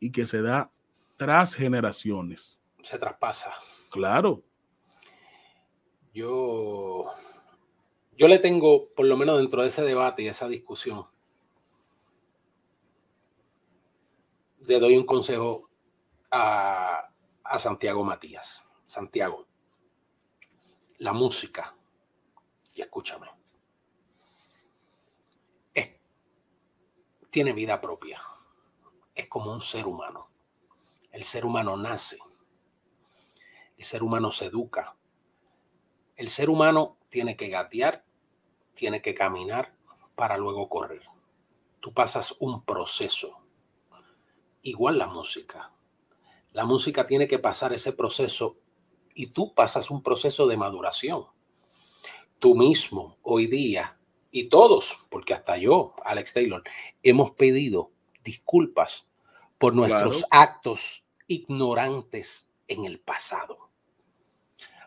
[0.00, 0.72] y que se da
[1.16, 2.58] tras generaciones.
[2.82, 3.52] Se traspasa.
[3.90, 4.42] Claro.
[6.12, 7.04] Yo,
[8.16, 11.06] yo le tengo, por lo menos dentro de ese debate y esa discusión,
[14.66, 15.70] le doy un consejo
[16.30, 17.10] a,
[17.44, 18.64] a Santiago Matías.
[18.86, 19.46] Santiago,
[20.98, 21.76] la música,
[22.74, 23.28] y escúchame,
[25.72, 25.90] es
[27.30, 28.20] tiene vida propia.
[29.14, 30.28] Es como un ser humano.
[31.12, 32.18] El ser humano nace.
[33.76, 34.96] El ser humano se educa.
[36.16, 38.04] El ser humano tiene que gatear,
[38.74, 39.74] tiene que caminar
[40.14, 41.02] para luego correr.
[41.80, 43.40] Tú pasas un proceso.
[44.62, 45.72] Igual la música.
[46.52, 48.58] La música tiene que pasar ese proceso
[49.14, 51.26] y tú pasas un proceso de maduración.
[52.38, 53.98] Tú mismo, hoy día,
[54.30, 56.62] y todos, porque hasta yo, Alex Taylor,
[57.02, 57.90] hemos pedido
[58.22, 59.08] disculpas
[59.58, 63.70] por nuestros actos ignorantes en el pasado,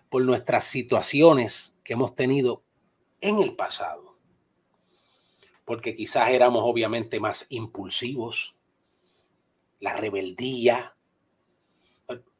[0.09, 2.63] por nuestras situaciones que hemos tenido
[3.21, 4.17] en el pasado,
[5.65, 8.55] porque quizás éramos obviamente más impulsivos,
[9.79, 10.95] la rebeldía.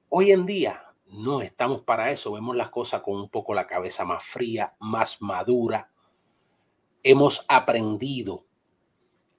[0.10, 4.06] Hoy en día no estamos para eso, vemos las cosas con un poco la cabeza
[4.06, 5.91] más fría, más madura.
[7.03, 8.45] Hemos aprendido.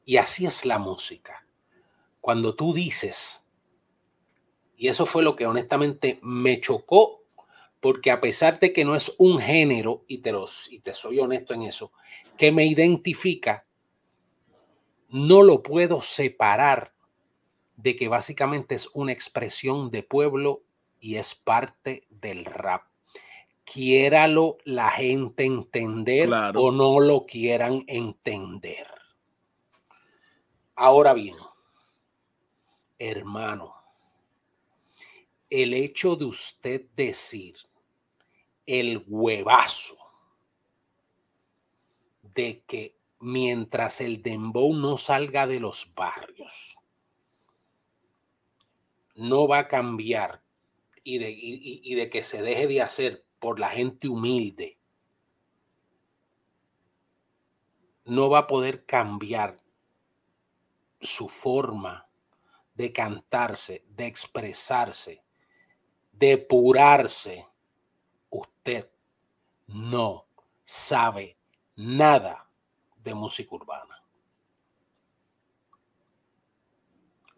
[0.04, 1.46] Y así es la música.
[2.20, 3.46] Cuando tú dices,
[4.76, 7.22] y eso fue lo que honestamente me chocó,
[7.80, 11.20] porque a pesar de que no es un género, y te, los, y te soy
[11.20, 11.92] honesto en eso,
[12.38, 13.66] que me identifica,
[15.08, 16.94] no lo puedo separar
[17.76, 20.62] de que básicamente es una expresión de pueblo
[21.00, 22.84] y es parte del rap.
[23.64, 28.86] Quiéralo la gente entender o no lo quieran entender.
[30.76, 31.36] Ahora bien,
[32.98, 33.74] hermano,
[35.48, 37.56] el hecho de usted decir
[38.66, 39.96] el huevazo
[42.22, 46.76] de que mientras el dembow no salga de los barrios,
[49.14, 50.42] no va a cambiar
[51.04, 54.76] y de, y, de que se deje de hacer por la gente humilde,
[58.04, 59.63] no va a poder cambiar
[61.04, 62.08] su forma
[62.74, 65.22] de cantarse, de expresarse,
[66.12, 67.46] de depurarse.
[68.30, 68.90] Usted
[69.66, 70.26] no
[70.64, 71.36] sabe
[71.76, 72.48] nada
[72.96, 74.02] de música urbana.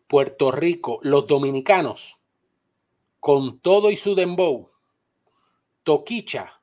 [0.08, 2.18] Puerto Rico, los dominicanos
[3.18, 4.70] con todo y su dembow,
[5.82, 6.60] Toquicha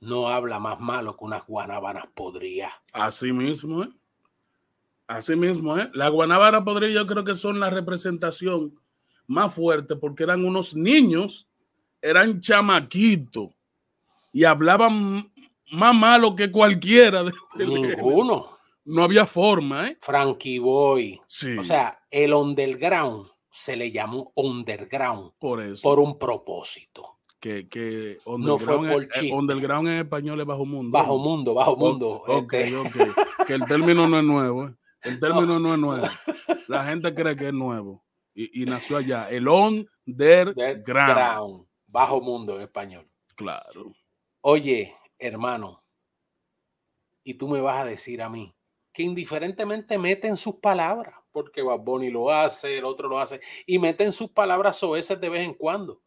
[0.00, 2.72] no habla más malo que unas guanábanas podrías.
[2.92, 3.88] Así mismo, ¿eh?
[5.06, 5.88] Así mismo, ¿eh?
[5.92, 8.74] Las guanábanas podrías yo creo que son la representación
[9.26, 11.48] más fuerte porque eran unos niños,
[12.02, 13.50] eran chamaquitos
[14.32, 15.32] y hablaban
[15.72, 17.22] más malo que cualquiera.
[17.22, 17.32] De,
[17.66, 18.56] Ninguno.
[18.84, 19.98] No había forma, ¿eh?
[20.00, 21.20] Frankie Boy.
[21.26, 21.56] Sí.
[21.56, 25.82] O sea, el underground se le llamó underground por, eso.
[25.82, 27.16] por un propósito.
[27.40, 30.90] Que, que no fue underground en español es bajo mundo.
[30.96, 32.22] Bajo mundo, bajo mundo.
[32.26, 32.76] Ok, este.
[32.76, 33.46] ok.
[33.46, 34.66] Que el término no es nuevo.
[34.68, 34.74] ¿eh?
[35.06, 35.72] El término no.
[35.74, 36.06] es nuevo.
[36.68, 38.04] La gente cree que es nuevo.
[38.34, 39.30] Y, y nació allá.
[39.30, 39.86] El underground.
[41.86, 43.08] Bajo mundo en español.
[43.34, 43.94] Claro.
[44.40, 45.82] Oye, hermano,
[47.24, 48.54] y tú me vas a decir a mí
[48.92, 53.78] que indiferentemente meten sus palabras porque Bad Bunny lo hace, el otro lo hace, y
[53.78, 56.00] meten sus palabras veces de vez en cuando.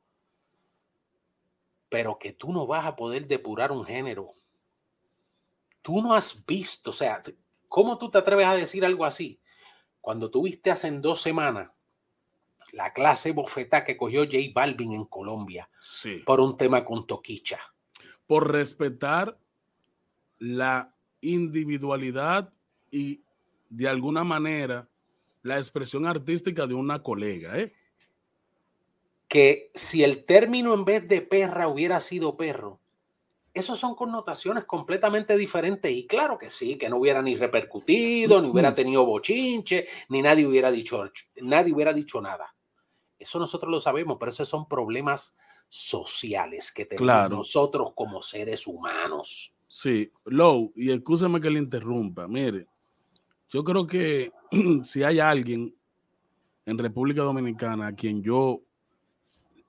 [1.88, 4.34] Pero que tú no vas a poder depurar un género.
[5.84, 7.22] Tú no has visto, o sea,
[7.70, 9.40] ¿cómo tú te atreves a decir algo así?
[10.02, 11.72] Cuando tuviste hace dos semanas
[12.74, 15.70] la clase bofeta que cogió J Balvin en Colombia
[16.26, 17.60] por un tema con Toquicha.
[18.28, 19.38] Por respetar
[20.38, 22.54] la individualidad
[22.92, 23.22] y
[23.70, 24.88] de alguna manera
[25.42, 27.74] la expresión artística de una colega, ¿eh?
[29.28, 32.79] Que si el término en vez de perra hubiera sido perro,
[33.60, 35.92] esas son connotaciones completamente diferentes.
[35.92, 40.46] Y claro que sí, que no hubiera ni repercutido, ni hubiera tenido bochinche, ni nadie
[40.46, 41.10] hubiera dicho,
[41.42, 42.56] nadie hubiera dicho nada.
[43.18, 49.56] Eso nosotros lo sabemos, pero esos son problemas sociales que tenemos nosotros como seres humanos.
[49.68, 52.28] Sí, Low, y escúcheme que le interrumpa.
[52.28, 52.66] Mire,
[53.50, 54.32] yo creo que
[54.84, 55.76] si hay alguien
[56.66, 58.62] en República Dominicana a quien yo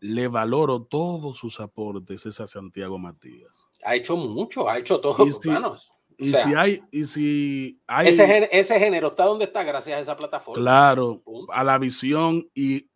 [0.00, 3.68] le valoro todos sus aportes es a Santiago Matías.
[3.84, 5.26] Ha hecho mucho, ha hecho todo.
[5.26, 5.50] Y, si,
[6.18, 10.16] y si hay, y si hay ese, ese, género está donde está gracias a esa
[10.16, 10.60] plataforma.
[10.60, 12.88] Claro, a la visión y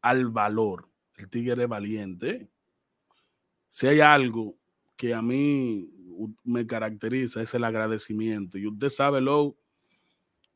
[0.00, 0.88] al valor.
[1.16, 2.48] El tigre valiente.
[3.66, 4.56] Si hay algo
[4.96, 5.90] que a mí
[6.44, 8.58] me caracteriza es el agradecimiento.
[8.58, 9.56] Y usted sabe, lo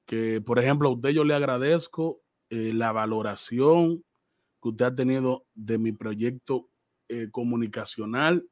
[0.07, 4.05] que, por ejemplo, a usted yo le agradezco eh, la valoración
[4.62, 6.68] que usted ha tenido de mi proyecto
[7.09, 8.46] eh, comunicacional,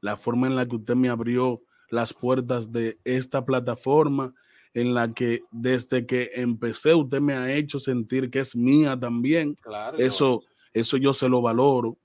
[0.00, 4.34] la forma en la que usted me abrió las puertas de esta plataforma,
[4.74, 9.54] en la que desde que empecé usted me ha hecho sentir que es mía también.
[9.54, 9.96] Claro.
[9.96, 10.42] Eso,
[10.74, 11.96] eso yo se lo valoro.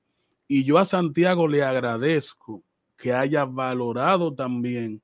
[0.48, 2.64] Y yo a Santiago le agradezco
[2.96, 5.02] que haya valorado también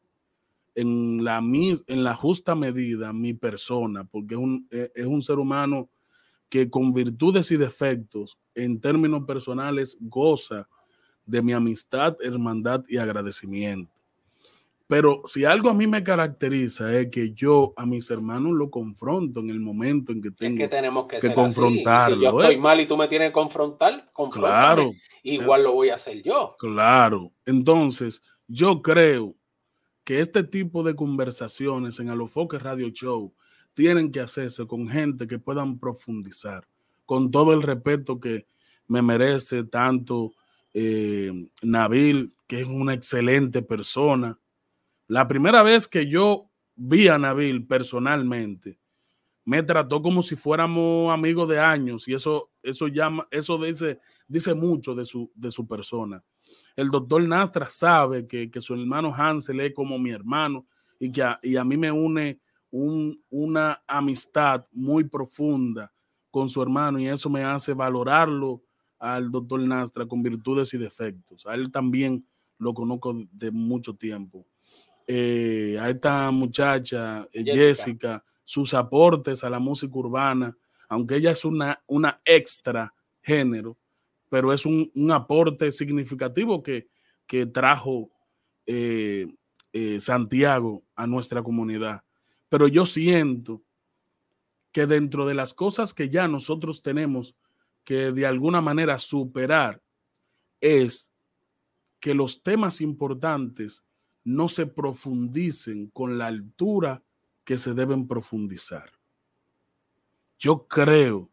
[0.76, 5.90] en la, en la justa medida mi persona, porque es un, es un ser humano
[6.50, 10.68] que con virtudes y defectos en términos personales goza
[11.26, 13.92] de mi amistad, hermandad y agradecimiento.
[14.88, 19.42] Pero si algo a mí me caracteriza es que yo a mis hermanos lo confronto
[19.42, 22.16] en el momento en que tengo que, tenemos que, confrontarlo.
[22.16, 22.58] Si yo estoy ¿eh?
[22.58, 24.94] mal y tú me tienes que confrontar, claro.
[25.24, 26.56] Igual lo voy a hacer yo.
[26.58, 27.34] Claro.
[27.46, 29.36] Entonces, yo creo
[30.06, 33.34] que este tipo de conversaciones en Alofoque Radio Show
[33.78, 36.68] tienen que hacerse con gente que puedan profundizar,
[37.06, 38.48] con todo el respeto que
[38.88, 40.34] me merece tanto
[40.74, 44.36] eh, Nabil, que es una excelente persona.
[45.08, 48.80] La primera vez que yo vi a Nabil personalmente,
[49.46, 54.56] me trató como si fuéramos amigos de años y eso, eso, llama, eso dice, dice
[54.56, 56.24] mucho de su, de su persona.
[56.76, 60.66] El doctor Nastra sabe que, su hermano Hansel es como mi hermano
[61.00, 62.40] y que a, y a mí me une
[62.72, 65.92] una amistad muy profunda
[66.30, 68.62] con su hermano y eso me hace valorarlo
[69.00, 71.46] al doctor Nastra con virtudes y defectos.
[71.46, 72.26] A él también
[72.58, 74.46] lo conozco de mucho tiempo.
[75.06, 78.24] Eh, a esta muchacha, eh, Jessica.
[78.44, 80.56] sus aportes a la música urbana,
[80.90, 83.78] aunque ella es una, una extra género,
[84.30, 86.88] pero es un, aporte significativo que,
[87.26, 88.10] que trajo
[88.66, 89.28] eh,
[90.00, 92.04] Santiago a nuestra comunidad.
[92.50, 93.62] Pero yo siento
[94.72, 97.36] que dentro de las cosas que ya nosotros tenemos
[97.84, 99.82] que de alguna manera superar
[100.60, 101.12] es
[102.00, 103.84] que los temas importantes
[104.24, 107.02] no se profundicen con la altura
[107.44, 108.92] que se deben profundizar.
[110.38, 111.30] Yo creo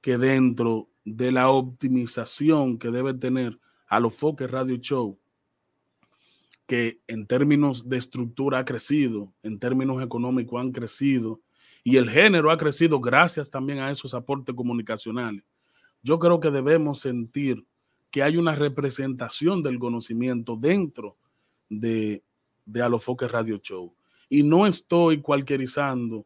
[0.00, 5.18] que dentro de la optimización que debe tener a los Foques Radio Show,
[6.66, 11.40] que en términos de estructura ha crecido, en términos económicos han crecido,
[11.84, 15.44] y el género ha crecido gracias también a esos aportes comunicacionales
[16.06, 17.66] yo creo que debemos sentir
[18.12, 21.16] que hay una representación del conocimiento dentro
[21.68, 22.22] de,
[22.64, 23.92] de Alofoque Radio Show.
[24.28, 26.24] Y no estoy cualquierizando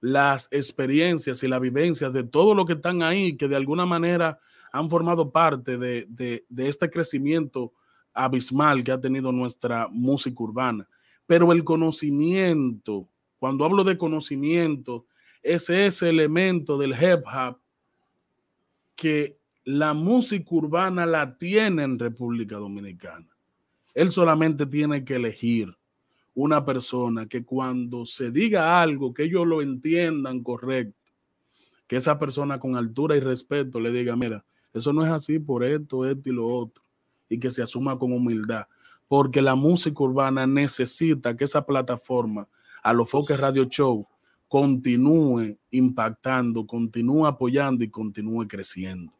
[0.00, 4.38] las experiencias y las vivencias de todo lo que están ahí, que de alguna manera
[4.72, 7.72] han formado parte de, de este crecimiento
[8.16, 10.88] abismal que ha tenido nuestra música urbana.
[11.26, 15.06] Pero el conocimiento, cuando hablo de conocimiento,
[15.42, 17.58] es ese elemento del hip hop
[18.96, 23.28] que la música urbana la tiene en República Dominicana.
[23.94, 25.76] Él solamente tiene que elegir
[26.34, 30.98] una persona que cuando se diga algo, que ellos lo entiendan correcto,
[31.86, 35.64] que esa persona con altura y respeto le diga, mira, eso no es así por
[35.64, 36.84] esto, esto y lo otro,
[37.28, 38.66] y que se asuma con humildad,
[39.08, 42.48] porque la música urbana necesita que esa plataforma,
[42.82, 44.06] a los Foques Radio Show,
[44.48, 49.12] continúe impactando, continúe apoyando y continúe creciendo.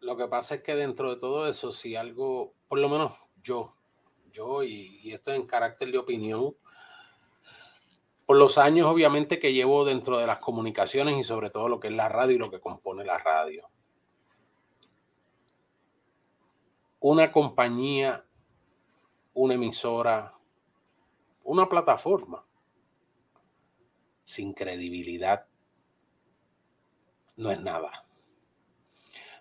[0.00, 3.74] Lo que pasa es que dentro de todo eso, si algo, por lo menos yo,
[4.32, 6.54] yo y, esto en carácter de opinión,
[8.26, 11.88] por los años obviamente que llevo dentro de las comunicaciones y sobre todo lo que
[11.88, 13.68] es la radio y lo que compone la radio.
[17.08, 18.24] Una compañía,
[19.32, 20.34] una emisora,
[21.44, 22.44] una plataforma
[24.24, 25.46] sin credibilidad
[27.36, 27.92] no es nada.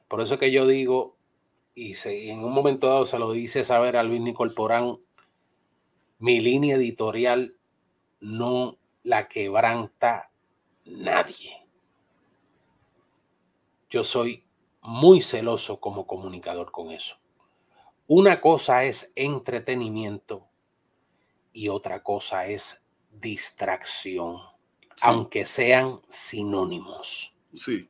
[0.08, 1.18] Por eso que yo digo,
[1.74, 1.96] y
[2.30, 4.22] en un momento dado se lo dice saber a Luis
[6.20, 7.56] mi línea editorial
[8.20, 10.30] no la quebranta
[10.86, 11.66] nadie.
[13.90, 14.44] Yo soy
[14.84, 17.18] muy celoso como comunicador con eso.
[18.08, 20.48] Una cosa es entretenimiento
[21.54, 24.40] y otra cosa es distracción
[25.02, 27.36] aunque sean sinónimos.
[27.54, 27.90] Sí,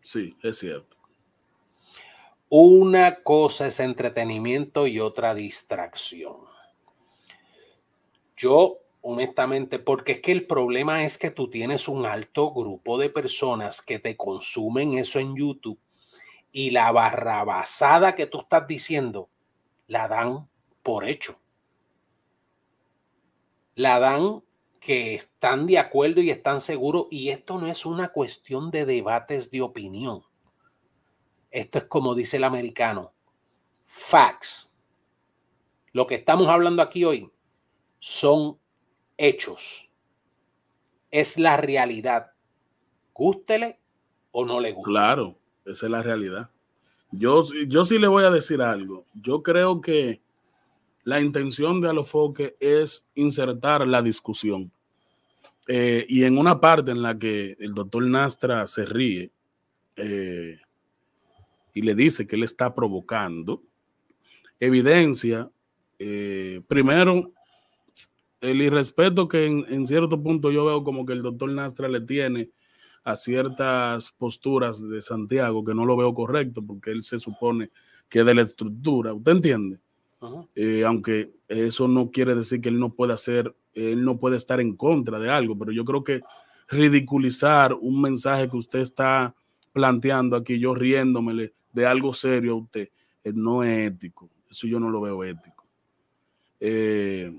[0.00, 0.96] sí, es cierto.
[2.48, 6.36] Una cosa es entretenimiento y otra distracción.
[8.36, 13.08] Yo, honestamente, porque es que el problema es que tú tienes un alto grupo de
[13.08, 15.78] personas que te consumen eso en YouTube
[16.52, 19.30] y la barrabasada que tú estás diciendo
[19.86, 20.48] la dan
[20.82, 21.38] por hecho.
[23.74, 24.42] La dan
[24.78, 29.50] que están de acuerdo y están seguros, y esto no es una cuestión de debates
[29.50, 30.22] de opinión.
[31.50, 33.12] Esto es como dice el americano,
[33.86, 34.72] facts.
[35.92, 37.30] Lo que estamos hablando aquí hoy
[37.98, 38.58] son
[39.16, 39.88] hechos.
[41.10, 42.32] es la realidad.
[43.12, 43.78] Gústele
[44.32, 44.90] o no le guste.
[44.90, 46.50] Claro, esa es la realidad.
[47.10, 49.04] Yo, yo sí le voy a decir algo.
[49.14, 50.20] Yo creo que
[51.04, 54.70] la intención de Alofoque es insertar la discusión.
[55.68, 59.30] Eh, y en una parte en la que el doctor Nastra se ríe
[59.96, 60.58] eh,
[61.74, 63.62] y le dice que él está provocando,
[64.58, 65.50] evidencia,
[65.98, 67.32] eh, primero,
[68.40, 72.00] el irrespeto que en, en, cierto punto yo veo como que el doctor Nastra le
[72.00, 72.50] tiene
[73.04, 77.70] a ciertas posturas de Santiago que no lo veo correcto porque él se supone
[78.08, 79.12] que es de la estructura.
[79.14, 79.78] ¿Usted entiende?
[80.54, 84.60] Eh, aunque eso no quiere decir que él no pueda hacer, él no puede estar
[84.60, 86.20] en contra de algo, pero yo creo que
[86.68, 89.34] ridiculizar un mensaje que usted está
[89.72, 92.88] planteando aquí, yo riéndomele de algo serio a usted,
[93.24, 94.30] eh, no es ético.
[94.48, 95.66] Eso yo no lo veo ético.
[96.60, 97.32] Eh,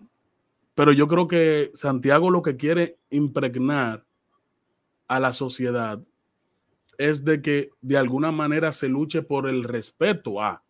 [0.76, 4.04] pero yo creo que Santiago lo que quiere impregnar
[5.14, 6.02] a la sociedad
[6.98, 10.64] es de que de alguna manera se luche por el respeto a.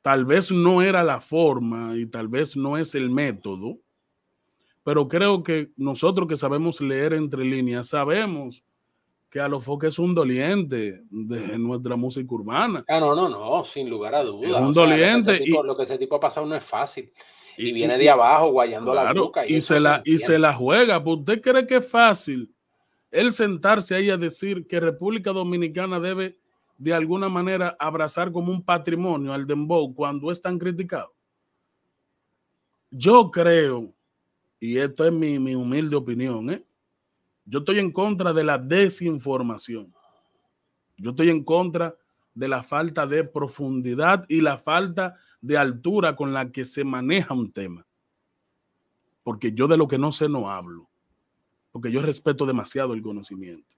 [0.00, 3.78] Tal vez no era la forma y tal vez no es el método,
[4.82, 8.64] pero creo que nosotros que sabemos leer entre líneas sabemos
[9.28, 12.82] que a Alofoque es un doliente de nuestra música urbana.
[12.88, 14.62] Ah, no, no, no, sin lugar a dudas.
[14.62, 15.32] un doliente.
[15.32, 17.12] Lo que, tipo, y, lo que, ese tipo ha pasado no es fácil.
[17.58, 19.46] Y, y viene de abajo, guayando claro, la boca.
[19.46, 21.02] Y, se la, se y se la juega.
[21.04, 22.55] ¿Usted cree que es fácil
[23.10, 26.38] el sentarse ahí a decir que República Dominicana debe
[26.78, 31.14] de alguna manera abrazar como un patrimonio al Dembow cuando es tan criticado?
[32.90, 33.92] Yo creo,
[34.60, 36.64] y esto es mi, mi humilde opinión, ¿eh?
[37.44, 39.92] yo estoy en contra de la desinformación.
[40.96, 41.94] Yo estoy en contra
[42.34, 47.34] de la falta de profundidad y la falta de altura con la que se maneja
[47.34, 47.86] un tema.
[49.22, 50.88] Porque yo de lo que no sé no hablo
[51.76, 53.76] porque yo respeto demasiado el conocimiento.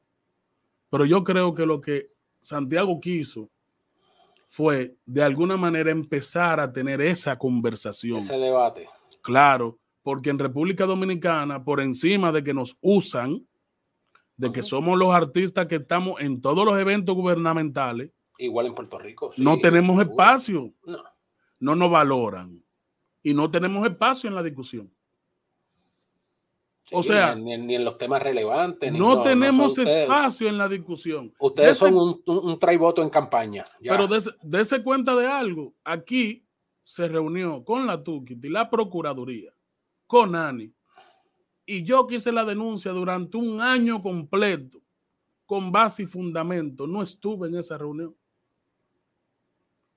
[0.88, 3.50] Pero yo creo que lo que Santiago quiso
[4.46, 8.18] fue de alguna manera empezar a tener esa conversación.
[8.18, 8.88] Ese debate.
[9.20, 13.44] Claro, porque en República Dominicana, por encima de que nos usan,
[14.36, 18.12] de que somos los artistas que estamos en todos los eventos gubernamentales.
[18.38, 19.32] Igual en Puerto Rico.
[19.34, 20.72] Sí, no tenemos espacio.
[20.86, 21.02] No.
[21.58, 22.62] no nos valoran.
[23.24, 24.88] Y no tenemos espacio en la discusión.
[26.88, 28.90] Sí, o sea, ni, ni, en los temas relevantes.
[28.94, 31.34] No, no tenemos no espacio en la discusión.
[31.38, 33.66] Ustedes son un, un, un traivoto en campaña.
[33.78, 33.92] Ya.
[33.92, 34.08] Pero
[34.42, 35.74] dése cuenta de algo.
[35.84, 36.46] Aquí
[36.82, 39.52] se reunió con la Tukiti, la Procuraduría,
[40.06, 40.72] con ANI.
[41.66, 44.80] Y yo quise la denuncia durante un año completo,
[45.44, 46.86] con base y fundamento.
[46.86, 48.16] No estuve en esa reunión.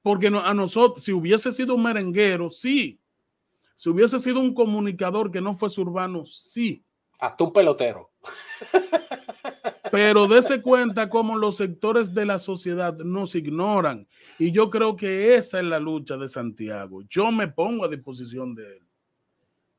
[0.01, 3.00] Porque a nosotros, si hubiese sido un merenguero, sí,
[3.81, 6.85] si hubiese sido un comunicador que no fuese urbano, sí.
[7.17, 8.11] Hasta un pelotero.
[9.91, 14.07] Pero dése cuenta cómo los sectores de la sociedad nos ignoran.
[14.37, 17.01] Y yo creo que esa es la lucha de Santiago.
[17.09, 18.83] Yo me pongo a disposición de él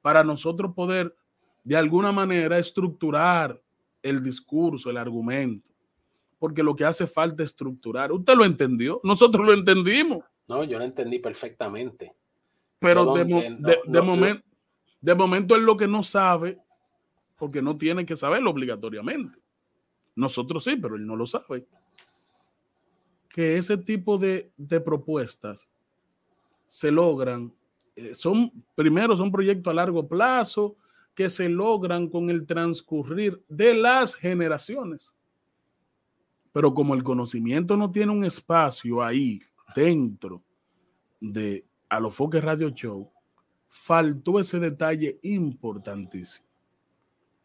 [0.01, 1.15] para nosotros poder
[1.63, 3.63] de alguna manera estructurar
[4.03, 5.71] el discurso, el argumento.
[6.41, 8.11] Porque lo que hace falta es estructurar.
[8.11, 9.01] ¿Usted lo entendió?
[9.05, 10.25] Nosotros lo entendimos.
[10.49, 12.17] No, yo lo entendí perfectamente
[12.83, 14.45] pero de, de, de, de, momento,
[15.01, 16.59] de momento es lo que no sabe,
[17.39, 19.39] porque no tiene que saberlo obligatoriamente.
[20.15, 21.67] Nosotros sí, pero él no lo sabe.
[23.29, 24.53] Que ese tipo de,
[24.85, 25.69] propuestas
[26.67, 27.53] se logran,
[27.97, 30.77] eh, son, primero son proyectos a largo plazo
[31.15, 35.15] que se logran con el transcurrir de las generaciones.
[36.53, 39.41] Pero como el conocimiento no tiene un espacio ahí
[39.75, 40.43] dentro
[41.21, 43.13] de, a los Foques Radio Show,
[43.69, 46.49] faltó ese detalle importantísimo.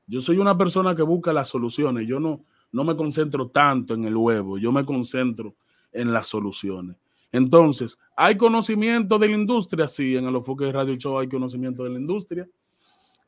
[0.07, 4.05] Yo soy una persona que busca las soluciones, yo no, no me concentro tanto en
[4.05, 5.53] el huevo, yo me concentro
[5.91, 6.95] en las soluciones.
[7.29, 9.85] Entonces, ¿hay conocimiento de la industria?
[9.85, 12.47] Sí, en los Foques Radio Show hay conocimiento de la industria.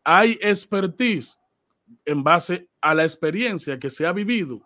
[0.05, 1.37] ¿Hay expertise
[2.05, 4.61] en base a la experiencia que se ha vivido?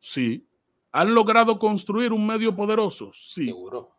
[0.00, 0.44] Sí.
[0.90, 3.12] ¿Han logrado construir un medio poderoso?
[3.14, 3.46] Sí.
[3.46, 3.93] Seguro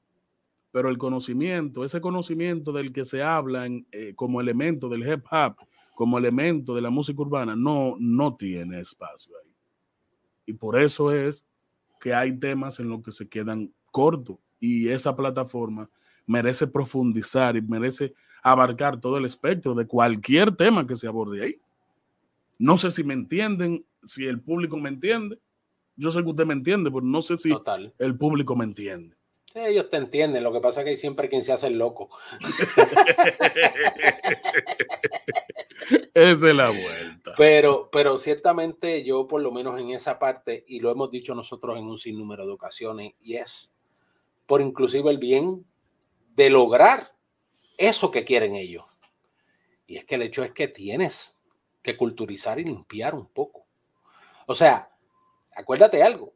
[0.76, 5.24] pero el conocimiento, ese conocimiento del que se habla en, eh, como elemento del hip
[5.32, 5.56] hop,
[5.96, 9.54] como elemento de la música urbana, no, no tiene espacio ahí.
[10.46, 11.48] Y por eso es
[12.02, 15.90] que hay temas en los que se quedan cortos y esa plataforma
[16.26, 18.14] merece profundizar y merece
[18.44, 21.56] abarcar todo el espectro de cualquier tema que se aborde ahí.
[22.60, 25.40] No sé si me entienden, si el público me entiende.
[25.96, 27.94] Yo sé que usted me entiende, pero no sé si Total.
[27.98, 29.16] el público me entiende.
[29.56, 32.10] Ellos te entienden, lo que pasa es que hay siempre quien se hace el loco.
[36.14, 37.34] Esa es la vuelta.
[37.38, 41.78] Pero, pero ciertamente yo por lo menos en esa parte, y lo hemos dicho nosotros
[41.78, 43.74] en un sinnúmero de ocasiones, y es
[44.46, 45.66] por inclusive el bien
[46.36, 47.16] de lograr
[47.78, 48.86] eso que quieren ellos.
[49.88, 51.40] Y es que el hecho es que tienes
[51.82, 53.66] que culturizar y limpiar un poco.
[54.48, 54.92] O sea,
[55.56, 56.34] acuérdate algo,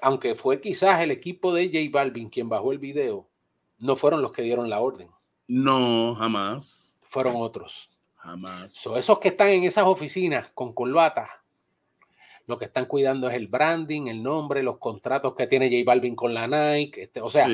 [0.00, 3.28] aunque fue quizás el equipo de J Balvin quien bajó el video,
[3.78, 5.08] no fueron los que dieron la orden.
[5.48, 6.98] No, jamás.
[7.02, 7.90] Fueron otros.
[8.16, 8.84] Jamás.
[8.96, 11.30] esos que están en esas oficinas con corbata,
[12.46, 16.16] lo que están cuidando es el branding, el nombre, los contratos que tiene J Balvin
[16.16, 17.48] con la Nike, este, o sea,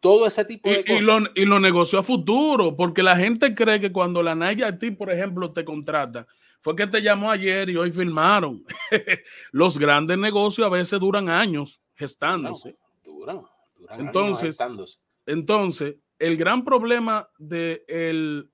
[0.00, 1.00] todo ese tipo de cosas.
[1.00, 4.64] Y lo, y lo negoció a futuro, porque la gente cree que cuando la Nike
[4.64, 6.26] a ti, por ejemplo, te contrata,
[6.60, 8.64] fue que te llamó ayer y hoy filmaron.
[9.52, 12.76] Los grandes negocios a veces duran años gestándose.
[13.04, 13.42] duran,
[13.76, 14.98] duran entonces, años gestándose.
[15.26, 18.50] Entonces, el gran problema del el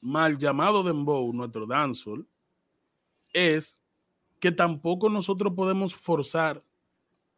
[0.00, 2.26] mal llamado Dembow, nuestro dancehall,
[3.32, 3.82] es
[4.40, 6.64] que tampoco nosotros podemos forzar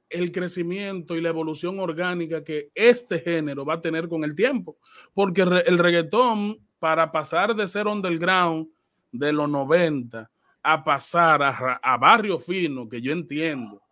[0.09, 4.77] el crecimiento y la evolución orgánica que este género va a tener con el tiempo.
[5.15, 8.69] Porque el reggaetón, para pasar de ser underground
[9.13, 10.29] de los 90
[10.63, 13.83] a pasar a, barrio fino, que yo entiendo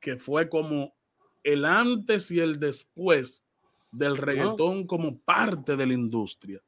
[0.00, 0.92] que fue como
[1.42, 3.42] el antes y el después
[3.90, 6.60] del reggaetón como parte de la industria.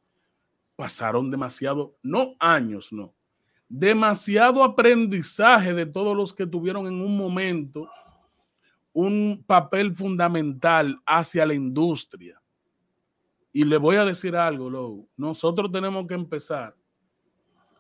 [0.76, 3.14] Pasaron demasiado, no años, no,
[3.68, 7.88] demasiado aprendizaje de todos los que tuvieron en un momento
[8.92, 12.40] un papel fundamental hacia la industria.
[13.52, 15.08] Y le voy a decir algo, Lou.
[15.16, 16.76] Nosotros tenemos que empezar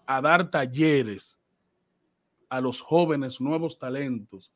[0.06, 1.38] a dar talleres
[2.48, 4.52] a los jóvenes nuevos talentos,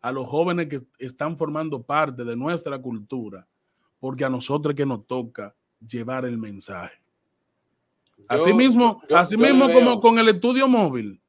[0.00, 3.46] a los jóvenes que están formando parte de nuestra cultura,
[4.00, 5.54] porque a nosotros que nos toca
[5.86, 7.00] llevar el mensaje.
[8.28, 11.20] asimismo, asimismo como con el estudio móvil,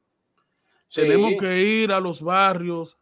[0.94, 2.98] tenemos que ir a los barrios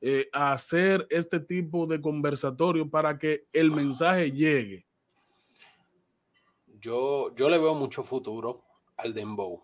[0.00, 4.84] eh, a hacer este tipo de conversatorio para que el mensaje llegue.
[6.80, 8.62] Yo, yo le veo mucho futuro
[8.96, 9.62] al dembow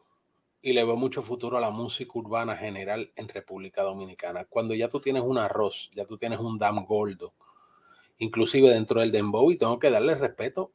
[0.63, 4.45] y le veo mucho futuro a la música urbana general en República Dominicana.
[4.45, 7.35] Cuando ya tú tienes un arroz, ya tú tienes un dam gordo,
[8.19, 10.71] inclusive dentro del dembow, y tengo que darle respeto.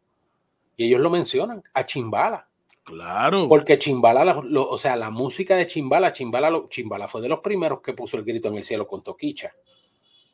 [0.75, 2.49] Y ellos lo mencionan, a Chimbala.
[2.83, 3.47] Claro.
[3.47, 7.93] Porque Chimbala, o sea, la música de Chimbala, Chimbala, Chimbala fue de los primeros que
[7.93, 9.53] puso el grito en el cielo con Toquicha.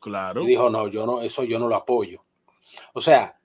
[0.00, 0.42] Claro.
[0.42, 2.24] Y dijo, no, yo no, eso yo no lo apoyo.
[2.92, 3.38] O sea,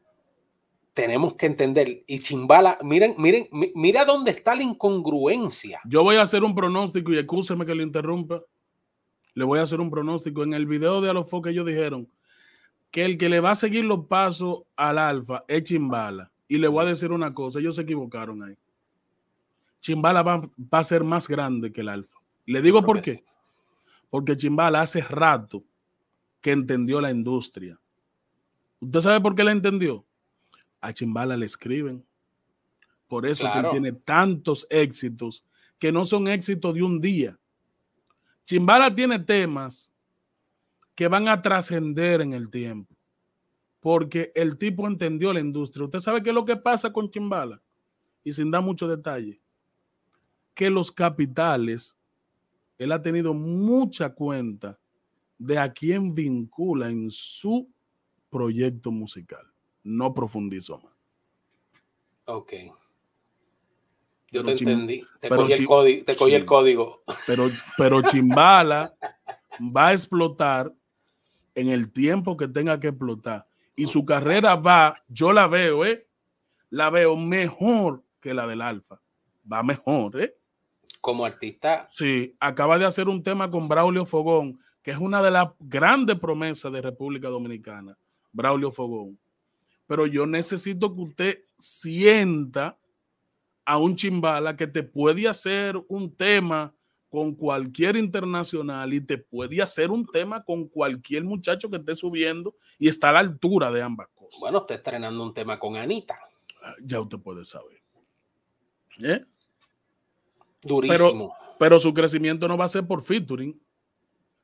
[1.00, 2.04] tenemos que entender.
[2.08, 5.80] Y Chimbala, miren, miren, mira dónde está la incongruencia.
[5.86, 8.41] Yo voy a hacer un pronóstico y escúcheme que le interrumpa.
[9.34, 10.43] Le voy a hacer un pronóstico.
[10.43, 12.10] En el video de Alofo que ellos dijeron
[12.91, 16.30] que el que le va a seguir los pasos al Alfa es Chimbala.
[16.50, 18.58] Y le voy a decir una cosa, ellos se equivocaron ahí.
[19.80, 22.18] Chimbala va, va a ser más grande que el Alfa.
[22.45, 23.24] Le digo por qué.
[24.10, 25.64] Porque Chimbala hace rato
[26.41, 27.80] que entendió la industria.
[28.82, 30.04] ¿Usted sabe por qué la entendió?
[30.82, 32.05] A Chimbala le escriben.
[33.07, 35.43] Por eso que él tiene tantos éxitos
[35.77, 37.39] que no son éxitos de un día.
[38.45, 39.91] Chimbala tiene temas
[40.93, 42.93] que van a trascender en el tiempo,
[43.80, 45.86] porque el tipo entendió la industria.
[45.86, 47.61] ¿Usted sabe qué es lo que pasa con Chimbala?
[48.23, 49.39] Y sin dar mucho detalle,
[50.53, 51.97] que los capitales,
[52.77, 54.77] él ha tenido mucha cuenta
[55.38, 57.69] de a quién vincula en su
[58.30, 59.49] proyecto musical
[59.84, 60.93] no profundizo más.
[62.25, 62.53] Ok.
[64.32, 65.03] Yo te entendí.
[65.19, 67.03] Te cogí, el, código, te el código.
[67.25, 68.93] Pero, pero Chimbala
[69.59, 70.71] va a explotar
[71.55, 73.47] en el tiempo que tenga que explotar.
[73.75, 76.07] Y su carrera va, yo la veo, ¿eh?
[76.69, 79.01] La veo mejor que la del Alfa.
[79.51, 80.36] Va mejor, ¿eh?
[81.01, 81.88] Como artista.
[81.89, 86.19] Sí, acaba de hacer un tema con Braulio Fogón, que es una de las grandes
[86.19, 87.97] promesas de República Dominicana.
[88.32, 89.17] Braulio Fogón
[89.90, 92.78] pero yo necesito que usted sienta
[93.66, 96.76] a un chimbala que te puede hacer un tema
[97.10, 102.56] con cualquier internacional y te puede hacer un tema con cualquier muchacho que esté subiendo
[102.78, 104.40] y está a la altura de ambas cosas.
[104.40, 106.20] Bueno, está estrenando un tema con Anita.
[106.64, 107.82] Ah, ya usted puede saber.
[109.02, 109.26] ¿Eh?
[110.62, 111.34] Durísimo.
[111.36, 113.60] Pero, pero su crecimiento no va a ser por featuring.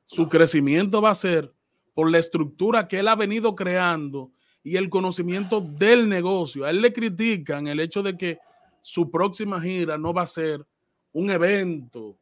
[0.06, 1.54] Su crecimiento va a ser
[1.94, 4.32] por la estructura que él ha venido creando
[4.66, 6.64] y el conocimiento del negocio.
[6.64, 8.40] A él le critican el hecho de que
[8.80, 10.66] su próxima gira no va a ser
[11.12, 12.18] un evento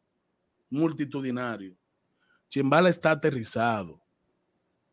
[0.68, 1.74] multitudinario.
[2.50, 3.98] Chimbala está aterrizado.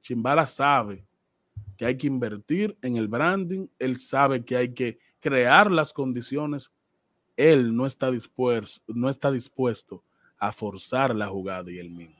[0.01, 1.05] Chimbala sabe
[1.75, 6.71] que hay que invertir en el branding, él sabe que hay que crear las condiciones,
[7.35, 10.05] él no está dispuesto, no está dispuesto
[10.37, 12.15] a forzar la jugada y el mismo.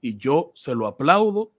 [0.00, 1.52] Y yo se lo aplaudo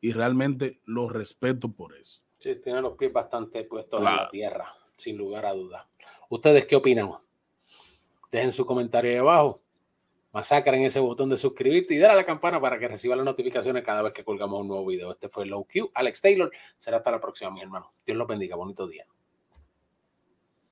[0.00, 2.22] y realmente lo respeto por eso.
[2.38, 5.86] Sí, tiene los pies bastante puestos en la tierra, sin lugar a dudas.
[6.28, 7.10] ¿Ustedes qué opinan?
[8.30, 9.60] Dejen su comentario ahí abajo.
[10.32, 13.82] Masacren ese botón de suscribirte y dale a la campana para que reciba las notificaciones
[13.82, 15.10] cada vez que colgamos un nuevo video.
[15.10, 16.52] Este fue Low Q, Alex Taylor.
[16.78, 17.92] Será hasta la próxima, mi hermano.
[18.06, 18.54] Dios los bendiga.
[18.54, 19.04] Bonito día.